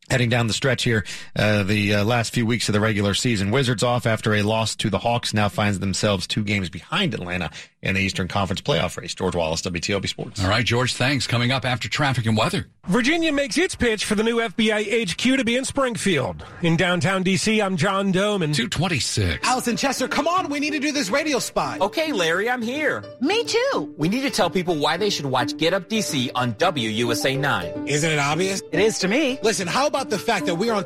Heading 0.09 0.29
down 0.29 0.47
the 0.47 0.53
stretch 0.53 0.83
here, 0.83 1.03
uh, 1.35 1.63
the 1.63 1.95
uh, 1.95 2.03
last 2.05 2.33
few 2.33 2.45
weeks 2.45 2.69
of 2.69 2.73
the 2.73 2.79
regular 2.79 3.13
season. 3.13 3.51
Wizards 3.51 3.83
off 3.83 4.05
after 4.05 4.33
a 4.33 4.41
loss 4.41 4.73
to 4.77 4.89
the 4.89 4.99
Hawks 4.99 5.33
now 5.33 5.49
finds 5.49 5.79
themselves 5.79 6.25
two 6.25 6.45
games 6.45 6.69
behind 6.69 7.13
Atlanta 7.13 7.51
in 7.81 7.95
the 7.95 8.01
Eastern 8.01 8.27
Conference 8.27 8.61
playoff 8.61 8.97
race. 8.97 9.13
George 9.13 9.35
Wallace, 9.35 9.61
WTOP 9.61 10.07
Sports. 10.07 10.43
All 10.43 10.49
right, 10.49 10.65
George, 10.65 10.93
thanks. 10.93 11.27
Coming 11.27 11.51
up 11.51 11.65
after 11.65 11.87
traffic 11.87 12.25
and 12.25 12.35
weather. 12.37 12.67
Virginia 12.87 13.31
makes 13.33 13.57
its 13.57 13.75
pitch 13.75 14.05
for 14.05 14.15
the 14.15 14.23
new 14.23 14.37
FBI 14.37 15.09
HQ 15.11 15.37
to 15.37 15.43
be 15.43 15.57
in 15.57 15.65
Springfield. 15.65 16.45
In 16.61 16.77
downtown 16.77 17.21
D.C., 17.21 17.61
I'm 17.61 17.75
John 17.75 18.13
Domen. 18.13 18.53
226. 18.55 19.45
Allison 19.45 19.75
Chester, 19.75 20.07
come 20.07 20.27
on, 20.27 20.49
we 20.49 20.59
need 20.59 20.71
to 20.71 20.79
do 20.79 20.91
this 20.93 21.09
radio 21.09 21.39
spot. 21.39 21.81
Okay, 21.81 22.13
Larry, 22.13 22.49
I'm 22.49 22.61
here. 22.61 23.03
Me 23.19 23.43
too. 23.43 23.93
We 23.97 24.07
need 24.07 24.21
to 24.21 24.29
tell 24.29 24.49
people 24.49 24.75
why 24.77 24.95
they 24.95 25.09
should 25.09 25.25
watch 25.25 25.57
Get 25.57 25.73
Up 25.73 25.89
DC 25.89 26.31
on 26.33 26.53
WUSA 26.53 27.37
9. 27.37 27.87
Isn't 27.87 28.09
it 28.09 28.19
obvious? 28.19 28.61
It 28.71 28.79
is 28.79 28.99
to 28.99 29.07
me. 29.09 29.37
Listen, 29.43 29.67
how 29.67 29.85
about 29.85 30.09
the 30.09 30.17
fact 30.19 30.45
that 30.45 30.55
we're 30.55 30.73
on 30.73 30.85